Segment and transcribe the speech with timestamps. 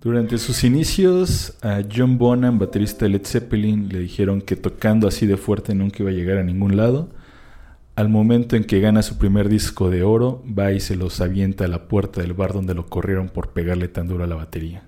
[0.00, 5.26] Durante sus inicios, a John Bonham, baterista de Led Zeppelin, le dijeron que tocando así
[5.26, 7.08] de fuerte nunca iba a llegar a ningún lado.
[7.94, 11.64] Al momento en que gana su primer disco de oro, va y se los avienta
[11.64, 14.82] a la puerta del bar donde lo corrieron por pegarle tan duro a la batería.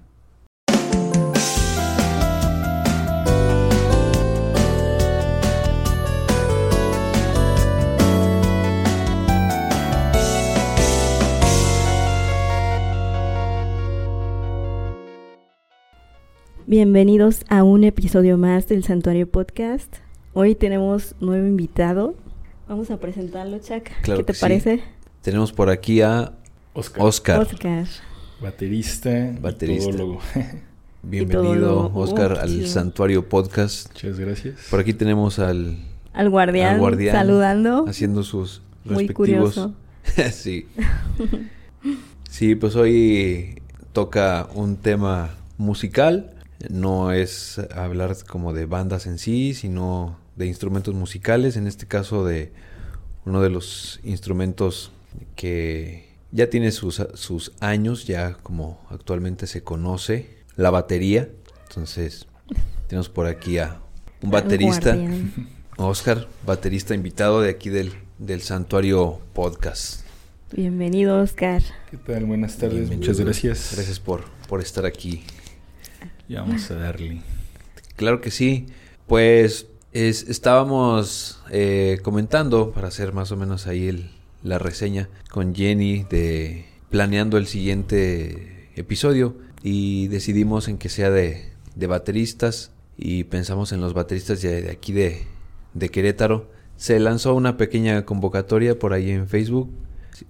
[16.72, 19.90] Bienvenidos a un episodio más del Santuario Podcast.
[20.34, 22.14] Hoy tenemos nuevo invitado.
[22.68, 23.84] Vamos a presentarlo, Chuck.
[24.02, 24.40] Claro ¿Qué te que sí.
[24.42, 24.80] parece?
[25.22, 26.32] Tenemos por aquí a
[26.74, 27.40] Oscar, Oscar.
[27.40, 27.86] Oscar.
[28.42, 29.96] baterista, Baterista.
[31.02, 31.90] Bienvenido.
[31.94, 32.66] Oscar, Oh, al chido.
[32.66, 33.88] Santuario Podcast.
[33.94, 34.66] Muchas gracias.
[34.68, 35.78] Por aquí tenemos al
[36.12, 37.16] Al guardián, Al guardián.
[37.16, 37.86] saludando.
[37.88, 39.54] haciendo sus Muy respectivos.
[39.54, 39.74] curioso.
[40.32, 40.66] sí.
[42.28, 43.62] Sí, pues hoy
[43.94, 46.34] toca un tema musical.
[46.68, 51.56] No es hablar como de bandas en sí, sino de instrumentos musicales.
[51.56, 52.52] En este caso de
[53.24, 54.90] uno de los instrumentos
[55.36, 61.28] que ya tiene sus, sus años, ya como actualmente se conoce, la batería.
[61.68, 62.26] Entonces,
[62.86, 63.80] tenemos por aquí a
[64.22, 64.96] un baterista.
[65.76, 70.00] Oscar, baterista invitado de aquí del, del Santuario Podcast.
[70.50, 71.62] Bienvenido, Oscar.
[71.90, 72.24] ¿Qué tal?
[72.24, 72.78] Buenas tardes.
[72.78, 73.12] Bienvenido.
[73.12, 73.72] Muchas gracias.
[73.74, 75.22] Gracias por, por estar aquí.
[76.28, 77.20] Ya vamos a darle.
[77.96, 78.66] Claro que sí.
[79.06, 84.10] Pues es- estábamos eh, comentando, para hacer más o menos ahí el-
[84.42, 91.50] la reseña, con Jenny de planeando el siguiente episodio y decidimos en que sea de,
[91.74, 95.22] de bateristas y pensamos en los bateristas de, de aquí de,
[95.74, 96.50] de Querétaro.
[96.76, 99.70] Se lanzó una pequeña convocatoria por ahí en Facebook.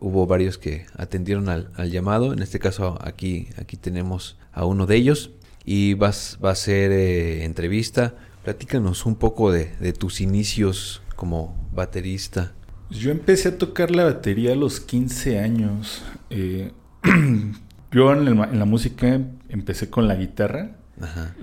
[0.00, 2.32] Hubo varios que atendieron al, al llamado.
[2.32, 5.30] En este caso aquí, aquí tenemos a uno de ellos
[5.70, 8.14] y vas, va a ser eh, entrevista.
[8.42, 12.54] Platícanos un poco de, de tus inicios como baterista.
[12.88, 16.02] Yo empecé a tocar la batería a los 15 años.
[16.30, 16.72] Eh,
[17.92, 19.20] yo en, el en la música
[19.50, 21.34] empecé con la guitarra, Ajá.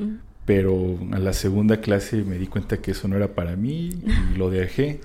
[0.45, 3.89] Pero a la segunda clase me di cuenta que eso no era para mí
[4.33, 5.01] y lo dejé.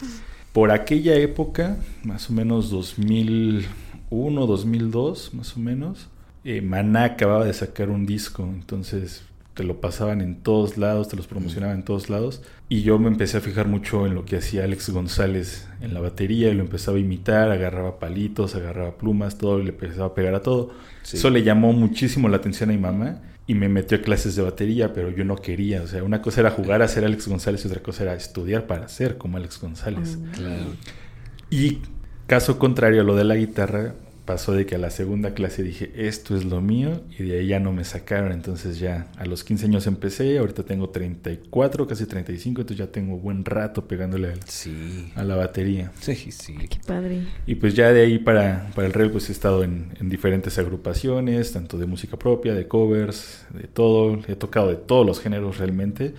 [0.54, 6.08] Por aquella época, más o menos 2001, 2002, más o menos,
[6.44, 9.22] eh, Maná acababa de sacar un disco, entonces
[9.54, 12.42] te lo pasaban en todos lados, te los promocionaban en todos lados.
[12.68, 16.00] Y yo me empecé a fijar mucho en lo que hacía Alex González en la
[16.00, 20.14] batería y lo empezaba a imitar, agarraba palitos, agarraba plumas, todo, y le empezaba a
[20.14, 20.70] pegar a todo.
[21.02, 21.16] Sí.
[21.16, 24.42] Eso le llamó muchísimo la atención a mi mamá y me metió a clases de
[24.42, 25.82] batería, pero yo no quería.
[25.82, 28.66] O sea, una cosa era jugar a ser Alex González y otra cosa era estudiar
[28.66, 30.18] para ser como Alex González.
[30.34, 30.76] Claro.
[31.50, 31.80] Y
[32.28, 33.94] caso contrario a lo de la guitarra,
[34.24, 37.46] pasó de que a la segunda clase dije, esto es lo mío, y de ahí
[37.48, 38.32] ya no me sacaron.
[38.32, 43.16] Entonces ya a los 15 años empecé, ahorita tengo 34, casi 35, entonces ya tengo
[43.18, 45.12] buen rato pegándole al- Sí.
[45.16, 45.90] a la batería.
[46.00, 46.54] Sí, sí.
[46.68, 47.22] Qué padre.
[47.46, 50.58] Y pues ya de ahí para, para el real pues he estado en, en diferentes
[50.58, 54.20] agrupaciones, tanto de música propia, de covers, de todo.
[54.28, 56.14] He tocado de todos los géneros realmente,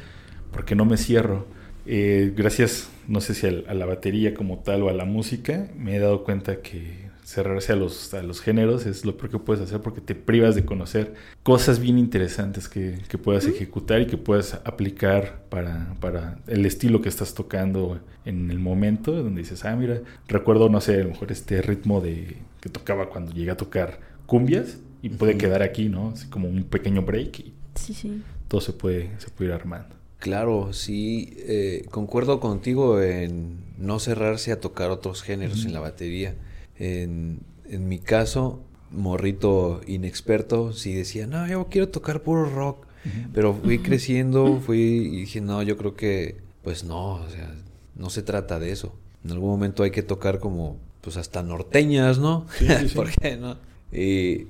[0.52, 1.48] porque no me cierro.
[1.86, 5.68] Eh, gracias, no sé si al- a, la batería como tal o a la música,
[5.78, 9.40] me he dado cuenta que cerrarse a los, a los géneros es lo peor que
[9.40, 14.08] puedes hacer porque te privas de conocer cosas bien interesantes que, que puedas ejecutar y
[14.08, 19.64] que puedas aplicar para, para el estilo que estás tocando en el momento, donde dices,
[19.66, 23.52] ah, mira, recuerdo, no sé, a lo mejor este ritmo de que tocaba cuando llegué
[23.52, 26.10] a tocar cumbias y puede quedar aquí, ¿no?
[26.10, 28.22] Así como un pequeño break y Sí, sí.
[28.48, 29.96] todo se puede, se puede ir armando.
[30.20, 31.34] Claro, sí.
[31.38, 36.36] eh, concuerdo contigo en no cerrarse a tocar otros géneros en la batería.
[36.84, 38.60] En, en mi caso,
[38.92, 42.88] morrito inexperto, sí decía, no, yo quiero tocar puro rock.
[43.34, 47.54] Pero fui creciendo, fui y dije, no, yo creo que, pues no, o sea,
[47.96, 48.94] no se trata de eso.
[49.24, 52.48] En algún momento hay que tocar como, pues hasta norteñas, ¿no?
[52.58, 52.96] Sí, sí, sí.
[52.96, 53.58] ¿Por qué no?
[53.92, 54.48] Y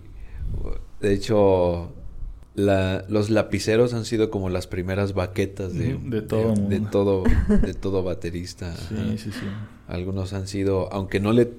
[1.01, 1.91] de hecho,
[2.55, 6.89] la- los lapiceros han sido como las primeras baquetas de, de todo de, mundo.
[6.91, 8.75] todo, de todo baterista.
[8.75, 9.45] Sí, sí, sí.
[9.87, 11.49] Algunos han sido, aunque no le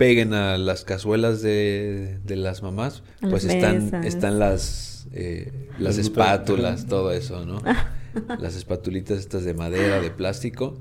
[0.00, 4.06] peguen a las cazuelas de, de las mamás, pues las están, mesas.
[4.06, 7.60] están las, eh, las Las espátulas, todo eso, ¿no?
[8.38, 10.78] las espatulitas estas de madera, de plástico.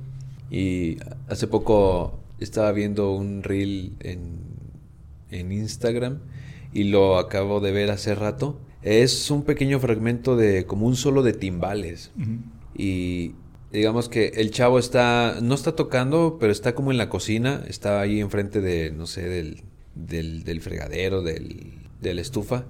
[0.50, 4.38] Y hace poco estaba viendo un reel en,
[5.32, 6.20] en Instagram
[6.72, 8.62] y lo acabo de ver hace rato.
[8.84, 12.12] Es un pequeño fragmento de como un solo de timbales.
[12.74, 13.34] Y
[13.72, 18.02] digamos que el chavo está, no está tocando, pero está como en la cocina, está
[18.02, 19.62] ahí enfrente de, no sé, del,
[19.96, 22.66] del, del fregadero, del, de la estufa.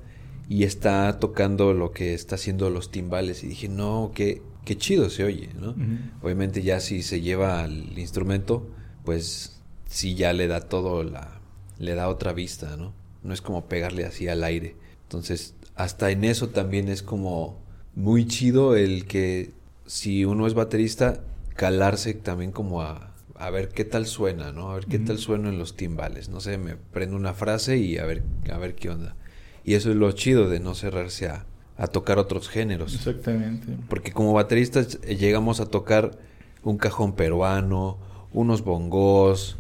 [0.49, 3.43] y está tocando lo que está haciendo los timbales.
[3.43, 5.75] Y dije, no, qué, qué chido se oye, ¿no?
[6.23, 8.67] Obviamente ya si se lleva al instrumento,
[9.05, 11.39] pues sí ya le da todo la...
[11.77, 12.93] le da otra vista, ¿no?
[13.23, 14.75] No es como pegarle así al aire.
[15.03, 17.61] Entonces, hasta en eso también es como
[17.95, 19.51] muy chido el que
[19.89, 21.19] si uno es baterista,
[21.55, 24.69] calarse también como a, a ver qué tal suena, ¿no?
[24.69, 26.29] A ver qué tal suena en los timbales.
[26.29, 28.21] No sé, me prendo una frase y a ver,
[28.53, 29.15] a ver qué onda.
[29.63, 32.93] Y eso es lo chido de no cerrarse a, a tocar otros géneros.
[32.93, 33.65] Exactamente.
[33.89, 36.19] Porque como bateristas eh, llegamos a tocar
[36.61, 37.97] un cajón peruano,
[38.31, 39.57] unos bongos,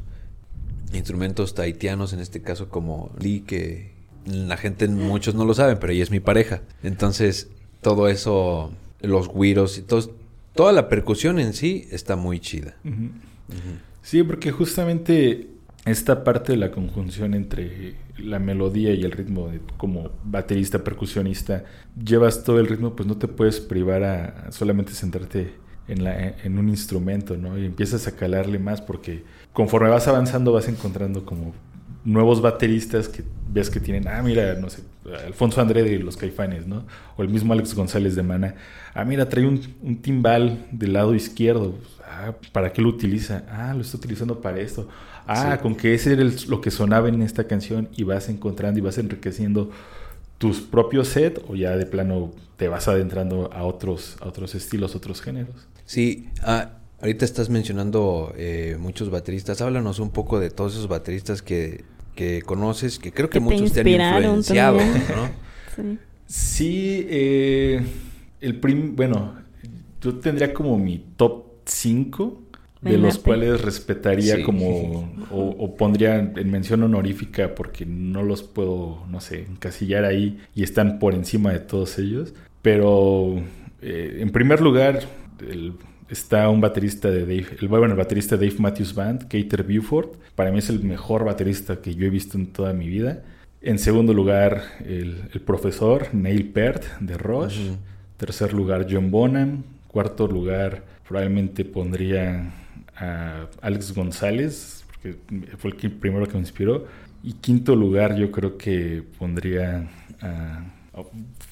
[0.93, 3.93] instrumentos taitianos, en este caso como Lee, que
[4.27, 6.61] la gente, muchos no lo saben, pero ella es mi pareja.
[6.83, 7.47] Entonces,
[7.81, 8.71] todo eso,
[9.01, 10.18] los güiros y todo,
[10.53, 12.75] toda la percusión en sí está muy chida.
[14.01, 15.49] Sí, porque justamente
[15.85, 21.63] esta parte de la conjunción entre la melodía y el ritmo, como baterista, percusionista,
[22.03, 25.53] llevas todo el ritmo, pues no te puedes privar a solamente centrarte
[25.87, 27.57] en, la, en un instrumento, ¿no?
[27.57, 29.23] Y empiezas a calarle más porque
[29.53, 31.53] conforme vas avanzando vas encontrando como
[32.05, 34.83] nuevos bateristas que ves que tienen, ah, mira, no sé,
[35.25, 36.85] Alfonso André de los Caifanes, ¿no?
[37.17, 38.55] O el mismo Alex González de Mana.
[38.93, 41.75] Ah, mira, trae un, un timbal del lado izquierdo.
[42.05, 43.43] Ah, ¿para qué lo utiliza?
[43.49, 44.87] Ah, lo está utilizando para esto.
[45.27, 48.81] Ah, con que ese era lo que sonaba en esta canción y vas encontrando y
[48.81, 49.69] vas enriqueciendo
[50.39, 54.95] tus propios set o ya de plano te vas adentrando a otros, a otros estilos,
[54.95, 55.67] otros géneros.
[55.85, 59.61] Sí, ah, ahorita estás mencionando eh, muchos bateristas.
[59.61, 61.83] Háblanos un poco de todos esos bateristas que,
[62.19, 65.97] que conoces, que creo que, muchos te, han influenciado, ¿no?
[66.27, 67.81] sí, eh,
[68.41, 69.35] el prim bueno,
[70.01, 72.43] yo tendría como mi top 5
[72.81, 79.21] de los cuales respetaría como o, pondría en mención honorífica porque no los puedo, no
[79.21, 82.33] sé, encasillar ahí y están por encima de todos ellos.
[82.61, 83.41] Pero
[83.81, 85.03] eh, en primer lugar
[86.09, 90.17] está un baterista de Dave, el, bueno, el baterista Dave Matthews Band, Cater Buford.
[90.35, 93.23] Para mí es el mejor baterista que yo he visto en toda mi vida.
[93.61, 97.71] En segundo lugar, el, profesor Neil Peart de Rush.
[98.17, 99.63] Tercer lugar, John Bonham.
[99.87, 102.51] Cuarto lugar, probablemente pondría
[102.95, 105.17] a Alex González, porque
[105.57, 106.85] fue el primero que me inspiró.
[107.23, 109.89] Y quinto lugar, yo creo que pondría
[110.21, 110.63] a.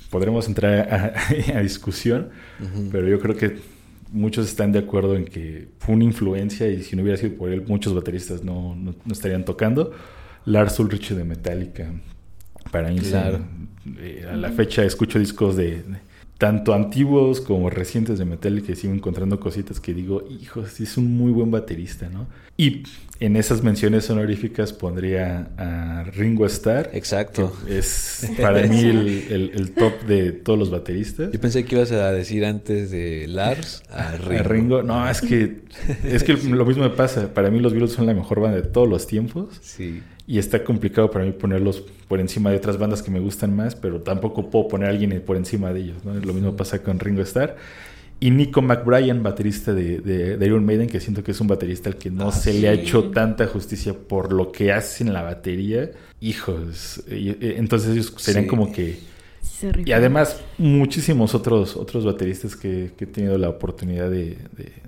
[0.10, 1.14] podremos entrar
[1.54, 2.30] a, discusión,
[2.92, 3.58] pero yo creo que
[4.12, 7.52] muchos están de acuerdo en que fue una influencia y si no hubiera sido por
[7.52, 9.92] él, muchos bateristas no, no, estarían tocando.
[10.46, 11.92] Lars Ulrich de Metallica.
[12.72, 13.00] Para mí,
[14.00, 15.84] eh, a la fecha escucho discos de
[16.38, 21.18] tanto antiguos como recientes de Metallica, sigo encontrando cositas que digo, hijo, sí es un
[21.18, 22.28] muy buen baterista, ¿no?
[22.58, 22.84] Y
[23.20, 26.90] en esas menciones honoríficas pondría a Ringo Starr.
[26.94, 27.56] Exacto.
[27.68, 31.32] es para mí el, top de todos los bateristas.
[31.32, 34.84] Yo pensé que ibas a decir antes de Lars a Ringo.
[34.84, 35.62] No, es que,
[36.04, 37.34] es que lo mismo me pasa.
[37.34, 39.60] Para mí los Beatles son la mejor banda de todos los tiempos.
[39.62, 40.02] Sí.
[40.28, 43.76] Y está complicado para mí ponerlos por encima de otras bandas que me gustan más,
[43.76, 46.04] pero tampoco puedo poner a alguien por encima de ellos.
[46.04, 46.14] ¿no?
[46.14, 47.56] Lo mismo pasa con Ringo Starr.
[48.20, 51.98] Y Nico McBrien, baterista de, de, Iron Maiden, que siento que es un baterista al
[51.98, 55.22] que no ah, se le ha hecho tanta justicia por lo que hace en la
[55.22, 55.92] batería.
[56.20, 59.00] Hijos, entonces ellos serían como que...
[59.86, 64.40] y además muchísimos otros, otros bateristas que, he tenido la oportunidad de,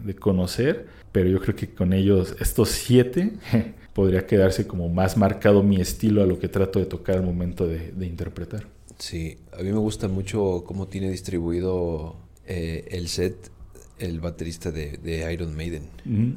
[0.04, 3.34] de, conocer, pero yo creo que con ellos, estos siete,
[4.00, 7.68] podría quedarse como más marcado mi estilo a lo que trato de tocar al momento
[7.68, 8.66] de, interpretar.
[8.98, 12.16] Sí, a mí me gusta mucho cómo tiene distribuido
[12.48, 13.52] eh, el set
[13.98, 15.84] el baterista de, Iron Maiden.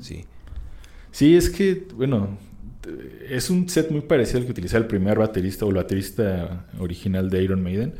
[0.01, 0.25] Sí.
[1.13, 2.37] Sí, es que, bueno,
[3.29, 7.31] es un set muy parecido al que utilizaba el primer baterista o el baterista original
[7.31, 7.95] de Iron Maiden.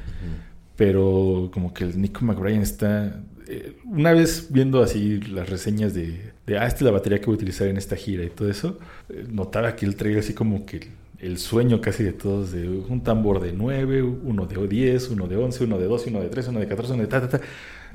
[0.75, 3.23] Pero como que el Nico McBrien está.
[3.47, 7.27] Eh, una vez viendo así las reseñas de, de, ah, esta es la batería que
[7.27, 10.35] voy a utilizar en esta gira y todo eso, eh, notaba que él traía así
[10.35, 10.89] como que
[11.21, 15.37] el sueño casi de todos de un tambor de 9, uno de 10, uno de
[15.37, 17.45] 11, uno de 12, uno de 13, uno de 14, uno de ta, ta, ta.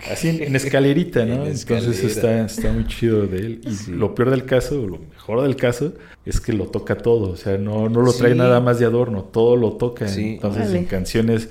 [0.09, 1.45] Así en, escalerita, ¿no?
[1.45, 3.61] Entonces está, está muy chido de él.
[3.65, 5.93] Y lo peor del caso, lo mejor del caso,
[6.25, 7.31] es que lo toca todo.
[7.31, 10.07] O sea, no, no lo trae nada más de adorno, todo lo toca.
[10.13, 11.49] Entonces en canciones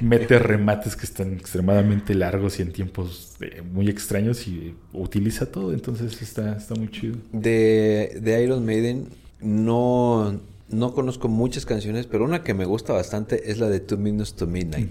[0.00, 3.36] mete remates que están extremadamente largos y en tiempos
[3.72, 5.72] muy extraños y utiliza todo.
[5.72, 7.16] Entonces está, está muy chido.
[7.32, 9.08] De, de Iron Maiden
[9.40, 13.98] no no conozco muchas canciones, pero una que me gusta bastante es la de Two
[13.98, 14.88] Minutes to Midnight.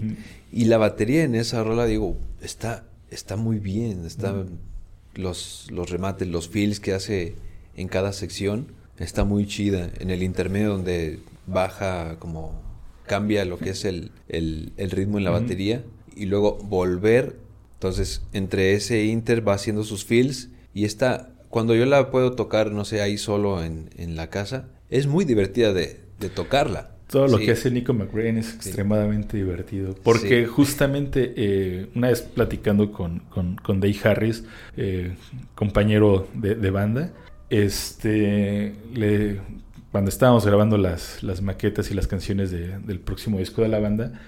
[0.52, 4.06] Y la batería en esa rola, digo, está, está muy bien.
[4.06, 4.44] Está,
[5.14, 7.34] los, los remates, los fills que hace
[7.76, 9.90] en cada sección, está muy chida.
[10.00, 12.60] En el intermedio donde baja como
[13.06, 15.40] cambia lo que es el, el, el ritmo en la Ujú.
[15.42, 15.82] batería
[16.14, 17.36] y luego volver.
[17.74, 22.70] Entonces, entre ese inter va haciendo sus fills y esta, cuando yo la puedo tocar,
[22.70, 26.90] no sé, ahí solo en, en la casa, es muy divertida de, de tocarla.
[27.08, 27.44] Todo lo Sí.
[27.44, 29.94] que hace Nico McBrain es extremadamente divertido.
[30.02, 30.50] Porque Sí.
[30.50, 34.44] justamente eh, una vez platicando con, con, con Dave Harris,
[34.78, 35.14] eh,
[35.54, 37.12] compañero de, de banda,
[37.52, 39.40] este le,
[39.90, 43.78] cuando estábamos grabando las, las maquetas y las canciones de- del próximo disco de la
[43.78, 44.20] banda,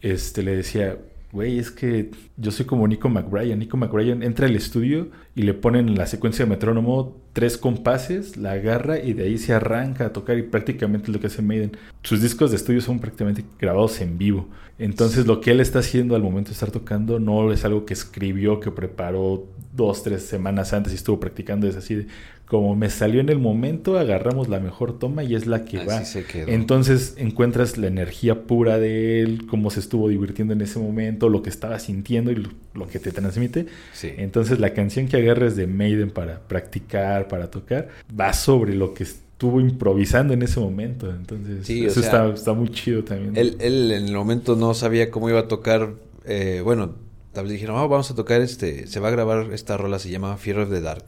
[0.00, 0.96] este le decía,
[1.30, 3.58] güey, es que yo soy como Nico McBrien.
[3.58, 8.36] Nico McBrien entra al estudio y le ponen en la secuencia de metrónomo tres compases,
[8.36, 11.42] la agarra y de ahí se arranca a tocar y prácticamente es lo que hace
[11.42, 11.76] Maiden.
[12.02, 14.48] Sus discos de estudio son prácticamente grabados en vivo.
[14.78, 17.94] Entonces lo que él está haciendo al momento de estar tocando no es algo que
[17.94, 21.66] escribió, que preparó dos, tres semanas antes y estuvo practicando.
[21.68, 22.06] Es así de,
[22.46, 25.86] como me salió en el momento, agarramos la mejor toma y es la que Así
[25.88, 26.04] va.
[26.04, 26.48] se quedó.
[26.48, 31.42] Entonces encuentras la energía pura de él, cómo se estuvo divirtiendo en ese momento, lo
[31.42, 33.66] que estaba sintiendo y lo, lo que te transmite.
[33.92, 34.10] Sí.
[34.18, 39.04] Entonces la canción que agarres de Maiden para practicar, para tocar, va sobre lo que
[39.04, 41.10] estuvo improvisando en ese momento.
[41.10, 43.36] Entonces Sí, eso sea, está, está muy chido también.
[43.36, 45.94] Él, él en el momento no sabía cómo iba a tocar.
[46.26, 46.94] eh, bueno,
[47.34, 48.86] tal vez dijeron, "Ah, vamos a tocar este.
[48.86, 51.04] Se va a grabar esta rola, se llama Fear of the Dark.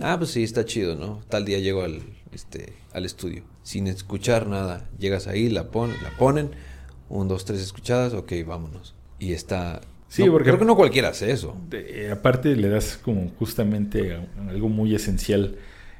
[0.00, 1.20] Ah, pues sí, está chido, ¿no?
[1.28, 2.00] Tal día llego al,
[2.32, 3.44] este, al estudio.
[3.62, 4.88] Sin escuchar nada.
[4.98, 6.50] Llegas ahí, la, pon, la ponen.
[7.08, 8.14] Un, dos, tres escuchadas.
[8.14, 8.94] Ok, vámonos.
[9.20, 9.80] Y está...
[10.08, 11.56] Sí, no, porque- Creo que no cualquiera hace eso.
[11.70, 15.56] De- eh, aparte le das como justamente a- algo muy esencial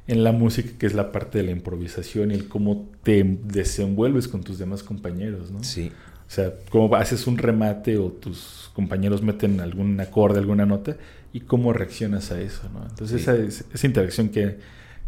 [0.09, 4.29] en la música que es la parte de la improvisación y el cómo te desenvuelves
[4.29, 5.65] con tus demás compañeros, ¿no?
[5.65, 5.91] Sí.
[6.27, 10.97] O sea, cómo haces un remate o tus compañeros meten algún acorde, alguna nota
[11.33, 12.83] y cómo reaccionas a eso, ¿no?
[12.89, 13.31] Entonces Sí.
[13.31, 14.59] esa, es- esa interacción que,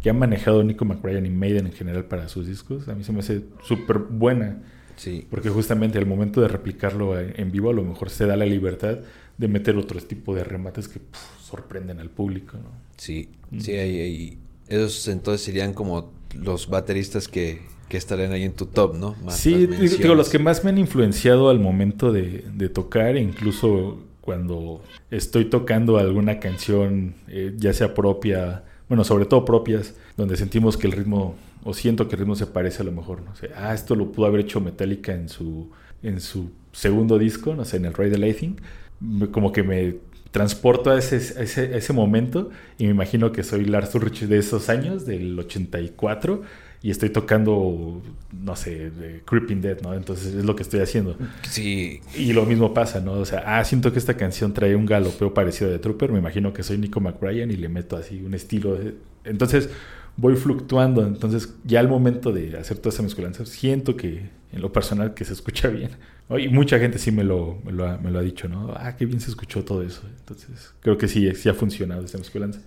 [0.01, 3.11] que ha manejado Nico McBrien y Maiden en general para sus discos, a mí se
[3.11, 4.59] me hace súper buena.
[4.95, 5.25] Sí.
[5.29, 8.45] Porque justamente al momento de replicarlo en en vivo, a lo mejor se da la
[8.45, 8.97] libertad
[9.37, 12.69] de meter otro tipo de remates que puf, sorprenden al público, ¿no?
[12.97, 13.29] Sí.
[13.51, 13.59] Mm.
[13.59, 18.65] Sí, ahí, ahí- Esos entonces serían como los bateristas que, que estarían ahí en tu
[18.67, 19.15] top, ¿no?
[19.25, 19.67] Más sí,
[20.03, 24.81] digo, los que más me han influenciado al momento de, de tocar, incluso cuando
[25.11, 30.87] estoy tocando alguna canción, eh, ya sea propia, bueno, sobre todo propias, donde sentimos que
[30.87, 33.73] el ritmo, o siento que el ritmo se parece a lo mejor, no sé, ah,
[33.73, 35.71] esto lo pudo haber hecho Metallica en su,
[36.03, 38.55] en su segundo disco, no sé, en el Ride the Lightning,
[38.99, 39.95] me- como que me
[40.31, 44.21] transporto a ese, a ese, a ese momento y me imagino que soy Lars Ulrich
[44.27, 46.43] de esos años, del 84,
[46.81, 49.93] y estoy tocando, no sé, de Creeping Dead, ¿no?
[49.93, 51.17] Entonces es lo que estoy haciendo.
[51.49, 51.99] Sí.
[52.15, 53.13] Y lo mismo pasa, ¿no?
[53.13, 56.53] O sea, ah, siento que esta canción trae un galopeo parecido de Trooper, me imagino
[56.53, 58.75] que soy Nico McBrien y le meto así un estilo.
[58.75, 58.95] de-
[59.25, 59.69] Entonces
[60.15, 64.71] voy fluctuando, entonces ya al momento de hacer toda esa mezcolanza, siento que en lo
[64.73, 65.91] personal que se escucha bien.
[66.29, 66.37] ¿no?
[66.39, 68.71] Y mucha gente sí me lo, me lo, ha, me lo ha dicho, ¿no?
[68.77, 70.03] Ah, qué bien se escuchó todo eso.
[70.19, 72.61] Entonces creo que sí, sí ha funcionado esta mezcolanza.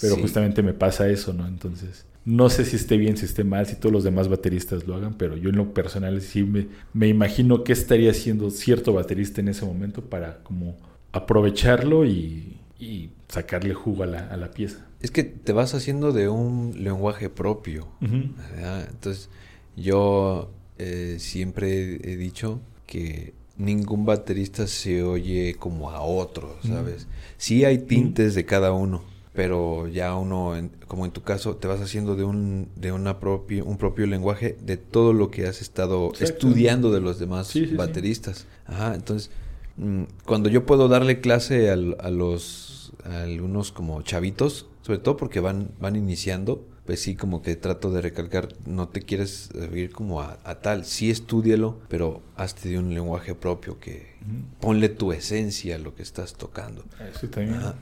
[0.00, 0.20] Pero Sí.
[0.22, 1.46] justamente me pasa eso, ¿no?
[1.48, 4.94] Entonces, no sé si esté bien, si esté mal, si todos los demás bateristas lo
[4.94, 9.40] hagan, pero yo en lo personal sí me, me imagino qué estaría haciendo cierto baterista
[9.40, 10.76] en ese momento para como
[11.10, 14.86] aprovecharlo y, y sacarle jugo a la, a la pieza.
[15.00, 17.88] Es que te vas haciendo de un lenguaje propio.
[18.00, 19.28] Entonces,
[19.76, 27.08] yo eh, siempre he dicho que ningún baterista se oye como a otro, ¿sabes?
[27.38, 29.02] Sí hay tintes de cada uno,
[29.40, 33.20] pero ya uno, en- como en tu caso, te vas haciendo de un de una
[33.20, 36.24] propio, un propio lenguaje de todo lo que has estado Exacto.
[36.24, 37.74] estudiando de los demás Sí, sí, sí.
[37.74, 38.46] bateristas.
[38.66, 39.30] Ajá, entonces,
[39.78, 45.16] mm, cuando yo puedo darle clase al- a, los a algunos como chavitos, sobre todo
[45.16, 49.90] porque van van iniciando, pues sí, como que trato de recalcar, no te quieres ir
[49.90, 54.09] como a, a tal, sí estúdialo, pero hazte de un lenguaje propio que.
[54.60, 56.84] Ponle tu esencia a lo que estás tocando.
[57.12, 57.56] Eso también.
[57.56, 57.76] Ajá.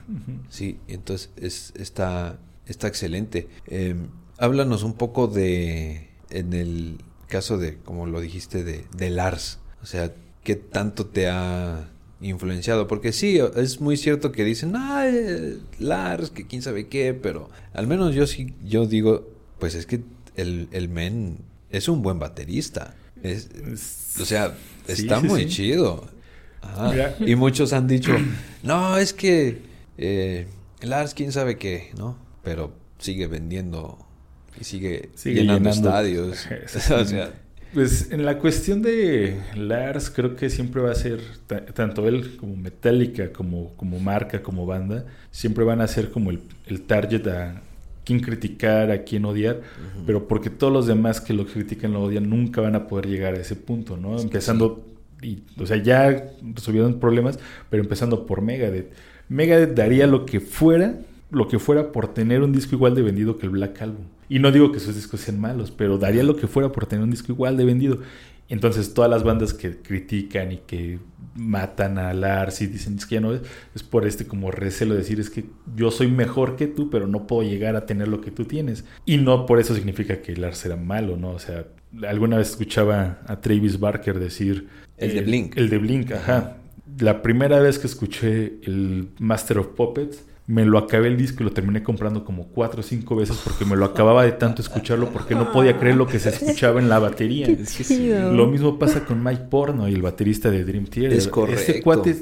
[0.49, 3.47] Sí, entonces es, está, está excelente.
[3.67, 3.95] Eh,
[4.37, 9.59] háblanos un poco de, en el caso de, como lo dijiste, de, de Lars.
[9.81, 11.89] O sea, ¿qué tanto te ha
[12.21, 12.87] influenciado?
[12.87, 17.49] Porque sí, es muy cierto que dicen, ah, eh, Lars, que quién sabe qué, pero
[17.73, 19.29] al menos yo sí, yo digo,
[19.59, 20.01] pues es que
[20.35, 22.95] el, el men es un buen baterista.
[23.21, 23.49] Es,
[24.21, 24.55] o sea,
[24.87, 25.49] está sí, muy sí.
[25.49, 26.07] chido.
[26.61, 27.15] Ajá.
[27.25, 28.11] Y muchos han dicho,
[28.63, 29.61] no, es que
[29.97, 30.47] eh,
[30.81, 32.17] Lars, quién sabe qué, ¿no?
[32.43, 33.97] Pero sigue vendiendo
[34.59, 35.89] y sigue, Sigue llenando, llenando.
[35.89, 36.47] estadios.
[36.91, 37.31] o sea,
[37.73, 42.35] Pues en la cuestión de Lars, creo que siempre va a ser, ta- tanto él
[42.37, 47.27] como Metallica, como, como marca, como banda, siempre van a ser como el, el target
[47.27, 47.61] a
[48.03, 49.61] quién criticar, a quién odiar,
[50.07, 53.35] pero porque todos los demás que lo critican, lo odian, nunca van a poder llegar
[53.35, 54.19] a ese punto, ¿no?
[54.19, 54.88] Empezando,
[55.21, 58.93] y, o sea, ya resolvieron problemas, pero empezando por Megadeth.
[59.27, 60.99] Megadeth daría lo que fuera,
[61.31, 64.05] lo que fuera por tener un disco igual de vendido que el Black Album.
[64.27, 67.03] Y no digo que sus discos sean malos, pero daría lo que fuera por tener
[67.03, 67.99] un disco igual de vendido.
[68.47, 70.99] Entonces, todas las bandas que critican y que
[71.35, 73.41] matan a Lars y dicen es que ya no es,
[73.75, 75.45] es por este como recelo de decir es que
[75.75, 78.85] yo soy mejor que tú, pero no puedo llegar a tener lo que tú tienes.
[79.05, 81.29] Y no por eso significa que Lars era malo, ¿no?
[81.31, 81.65] O sea,
[82.07, 84.67] alguna vez escuchaba a Travis Barker decir...
[84.99, 85.57] El de Blink.
[85.57, 86.57] El de Blink, ajá.
[86.99, 91.45] La primera vez que escuché el Master of Puppets, me lo acabé el disco y
[91.45, 95.11] lo terminé comprando como cuatro o cinco veces porque me lo acababa de tanto escucharlo
[95.11, 97.47] porque no podía creer lo que se escuchaba en la batería.
[98.33, 101.13] Lo mismo pasa con Mike Porno y el baterista de Dream Theater.
[101.15, 101.61] Es correcto.
[101.61, 102.15] Este cuate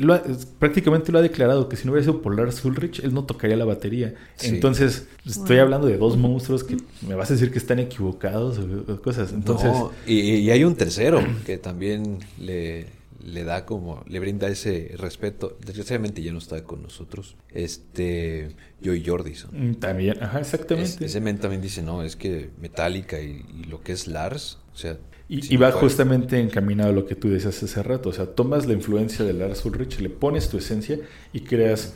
[0.00, 0.22] lo ha-
[0.58, 3.56] prácticamente lo ha declarado que si no hubiera sido por Lars Ulrich, él no tocaría
[3.56, 4.12] la batería.
[4.36, 4.48] Sí.
[4.48, 6.76] Entonces, estoy hablando de dos monstruos que
[7.08, 9.32] me vas a decir que están equivocados o, o cosas.
[9.32, 12.84] Entonces, No, y, y hay un tercero que también le,
[13.24, 15.56] le da como, le brinda ese respeto.
[15.64, 17.36] Desgraciadamente ya no está con nosotros.
[17.50, 18.50] Este,
[18.84, 19.50] Joey Jordison.
[19.70, 21.04] mm, también, ajá, Es- exactamente.
[21.06, 24.76] ese men también dice, no, es que Metallica y, y lo que es Lars, o
[24.76, 24.98] sea...
[25.28, 28.10] Y, va justamente encaminado a lo que tú decías hace rato.
[28.10, 30.98] O sea, tomas la influencia de Lars Ulrich, le pones tu esencia
[31.32, 31.94] y creas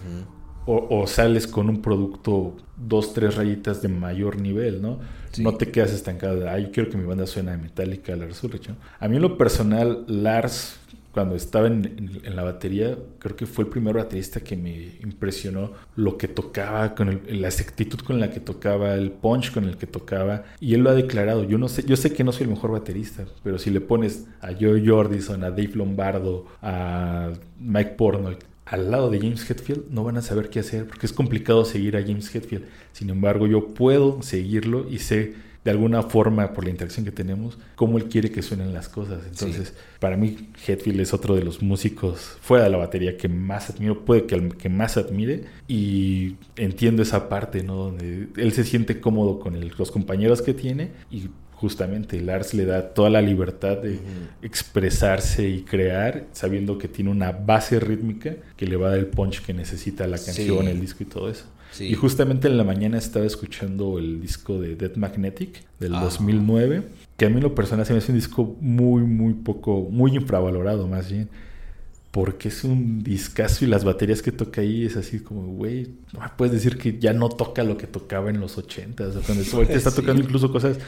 [0.65, 5.01] o, o sales con un producto dos, tres rayitas de mayor nivel, ¿no?
[5.33, 5.43] Sí.
[5.43, 8.43] No te quedas estancado de, ay, yo quiero que mi banda suene a Metallica, Lars
[8.43, 8.77] Ulrich, ¿no?
[8.99, 10.79] A mí en lo personal, Lars,
[11.17, 14.99] cuando estaba en, en- en la batería, creo que fue el primer baterista que me
[15.03, 19.65] impresionó lo que tocaba, con el- la exactitud con la que tocaba, el punch con
[19.65, 21.43] el que tocaba, y él lo ha declarado.
[21.45, 24.27] Yo no sé, yo sé que no soy el mejor baterista, pero si le pones
[24.43, 30.05] a Joe Jordison, a Dave Lombardo, a Mike Portnoy, al lado de James Hetfield no
[30.05, 32.65] van a saber qué hacer porque es complicado seguir a James Hetfield.
[32.93, 37.59] Sin embargo, yo puedo seguirlo y sé de alguna forma por la interacción que tenemos
[37.75, 39.19] cómo él quiere que suenen las cosas.
[39.29, 43.69] Entonces, para mí Hetfield es otro de los músicos fuera de la batería que más
[43.69, 47.75] admiro, puede que el que más admire y entiendo esa parte, ¿no?
[47.75, 51.25] Donde él se siente cómodo con el- los compañeros que tiene y
[51.55, 53.99] justamente Lars le da toda la libertad de
[54.43, 59.07] expresarse y crear, sabiendo que tiene una base rítmica que le va a dar el
[59.07, 60.71] punch que necesita la canción, Sí.
[60.71, 61.45] el disco y todo eso.
[61.77, 61.85] Sí.
[61.89, 66.03] Y justamente en la mañana estaba escuchando el disco de Dead Magnetic del Ah.
[66.05, 66.83] 2009,
[67.17, 70.15] que a mí en lo personal se me hace un disco muy, muy poco, muy
[70.17, 71.29] infravalorado más bien.
[72.13, 76.21] Porque es un discazo y las baterías que toca ahí es así como, güey, no
[76.21, 79.45] me puedes decir que ya no toca lo que tocaba en los 80 o cuando
[79.53, 79.97] ahorita está Sí.
[80.01, 80.79] tocando incluso cosas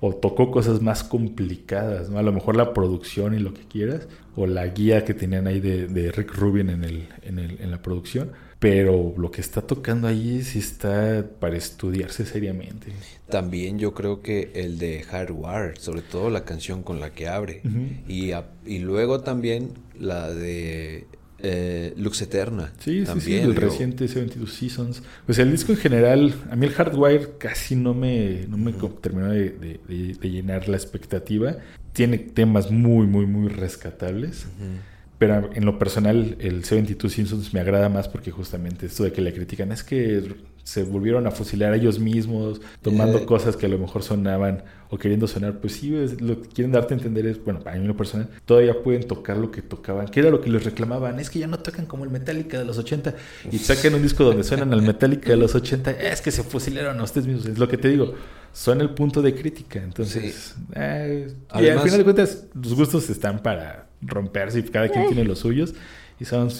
[0.00, 2.18] o tocó cosas más complicadas, ¿no?
[2.18, 5.60] A lo mejor la producción y lo que quieras, o la guía que tenían ahí
[5.60, 8.32] de, de Rick Rubin en, el, en, el, en la producción,
[8.64, 12.92] pero lo que está tocando ahí sí está para estudiarse seriamente.
[13.28, 17.60] También yo creo que el de Hardware, sobre todo la canción con la que abre.
[18.08, 21.06] Y, a- y luego también la de
[21.40, 22.72] eh, Lux Eterna.
[22.78, 25.02] Sí, sí, sí, el digo, reciente 72 Seasons.
[25.26, 28.72] Pues el disco en general, a mí el Hardwire casi no me, no me
[29.02, 31.58] terminó de, de- de- de llenar la expectativa.
[31.92, 34.46] Tiene temas muy, muy, muy rescatables.
[34.46, 34.93] ujú.
[35.18, 39.20] Pero en lo personal, el 72 Simpsons me agrada más porque justamente esto de que
[39.20, 43.24] le critican es que se volvieron a fusilar a ellos mismos, tomando Eh.
[43.26, 45.60] cosas que a lo mejor sonaban o queriendo sonar.
[45.60, 47.96] Pues sí, es- lo que quieren darte a entender es, bueno, para mí en lo
[47.96, 51.20] personal, todavía pueden tocar lo que tocaban, que era lo que les reclamaban.
[51.20, 53.14] Es que ya no tocan como el Metallica de los 80
[53.52, 55.90] y sacan un disco donde suenan al Metallica de los 80.
[55.92, 57.46] Es que se fusilaron a ustedes mismos.
[57.46, 58.14] Es lo que te digo.
[58.52, 59.82] Son el punto de crítica.
[59.82, 61.28] Entonces, eh,
[61.60, 65.40] y al final de cuentas, los gustos están para romperse y cada quien tiene los
[65.40, 65.74] suyos
[66.20, 66.50] y son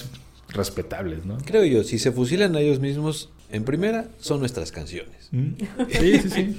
[0.49, 1.37] respetables, ¿no?
[1.45, 5.29] Creo yo, si se fusilan a ellos mismos, en primera, son nuestras canciones.
[5.31, 5.53] Mm.
[5.89, 6.55] Sí, sí, sí.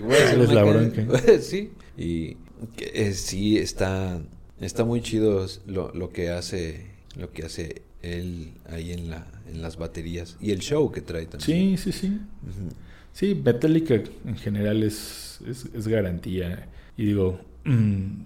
[0.00, 1.06] ¿Cuál es la bronca?
[1.40, 1.70] sí.
[1.96, 2.36] Y
[2.78, 4.20] eh, sí, está,
[4.60, 9.62] está muy chido lo, lo que hace, lo que hace él ahí en la, en
[9.62, 10.36] las baterías.
[10.40, 11.76] Y el show que trae también.
[11.76, 12.06] Sí, sí, sí.
[12.08, 12.74] Ujú.
[13.12, 16.68] Sí, Metallica en general es, es, es garantía.
[16.96, 18.22] Y digo, mm,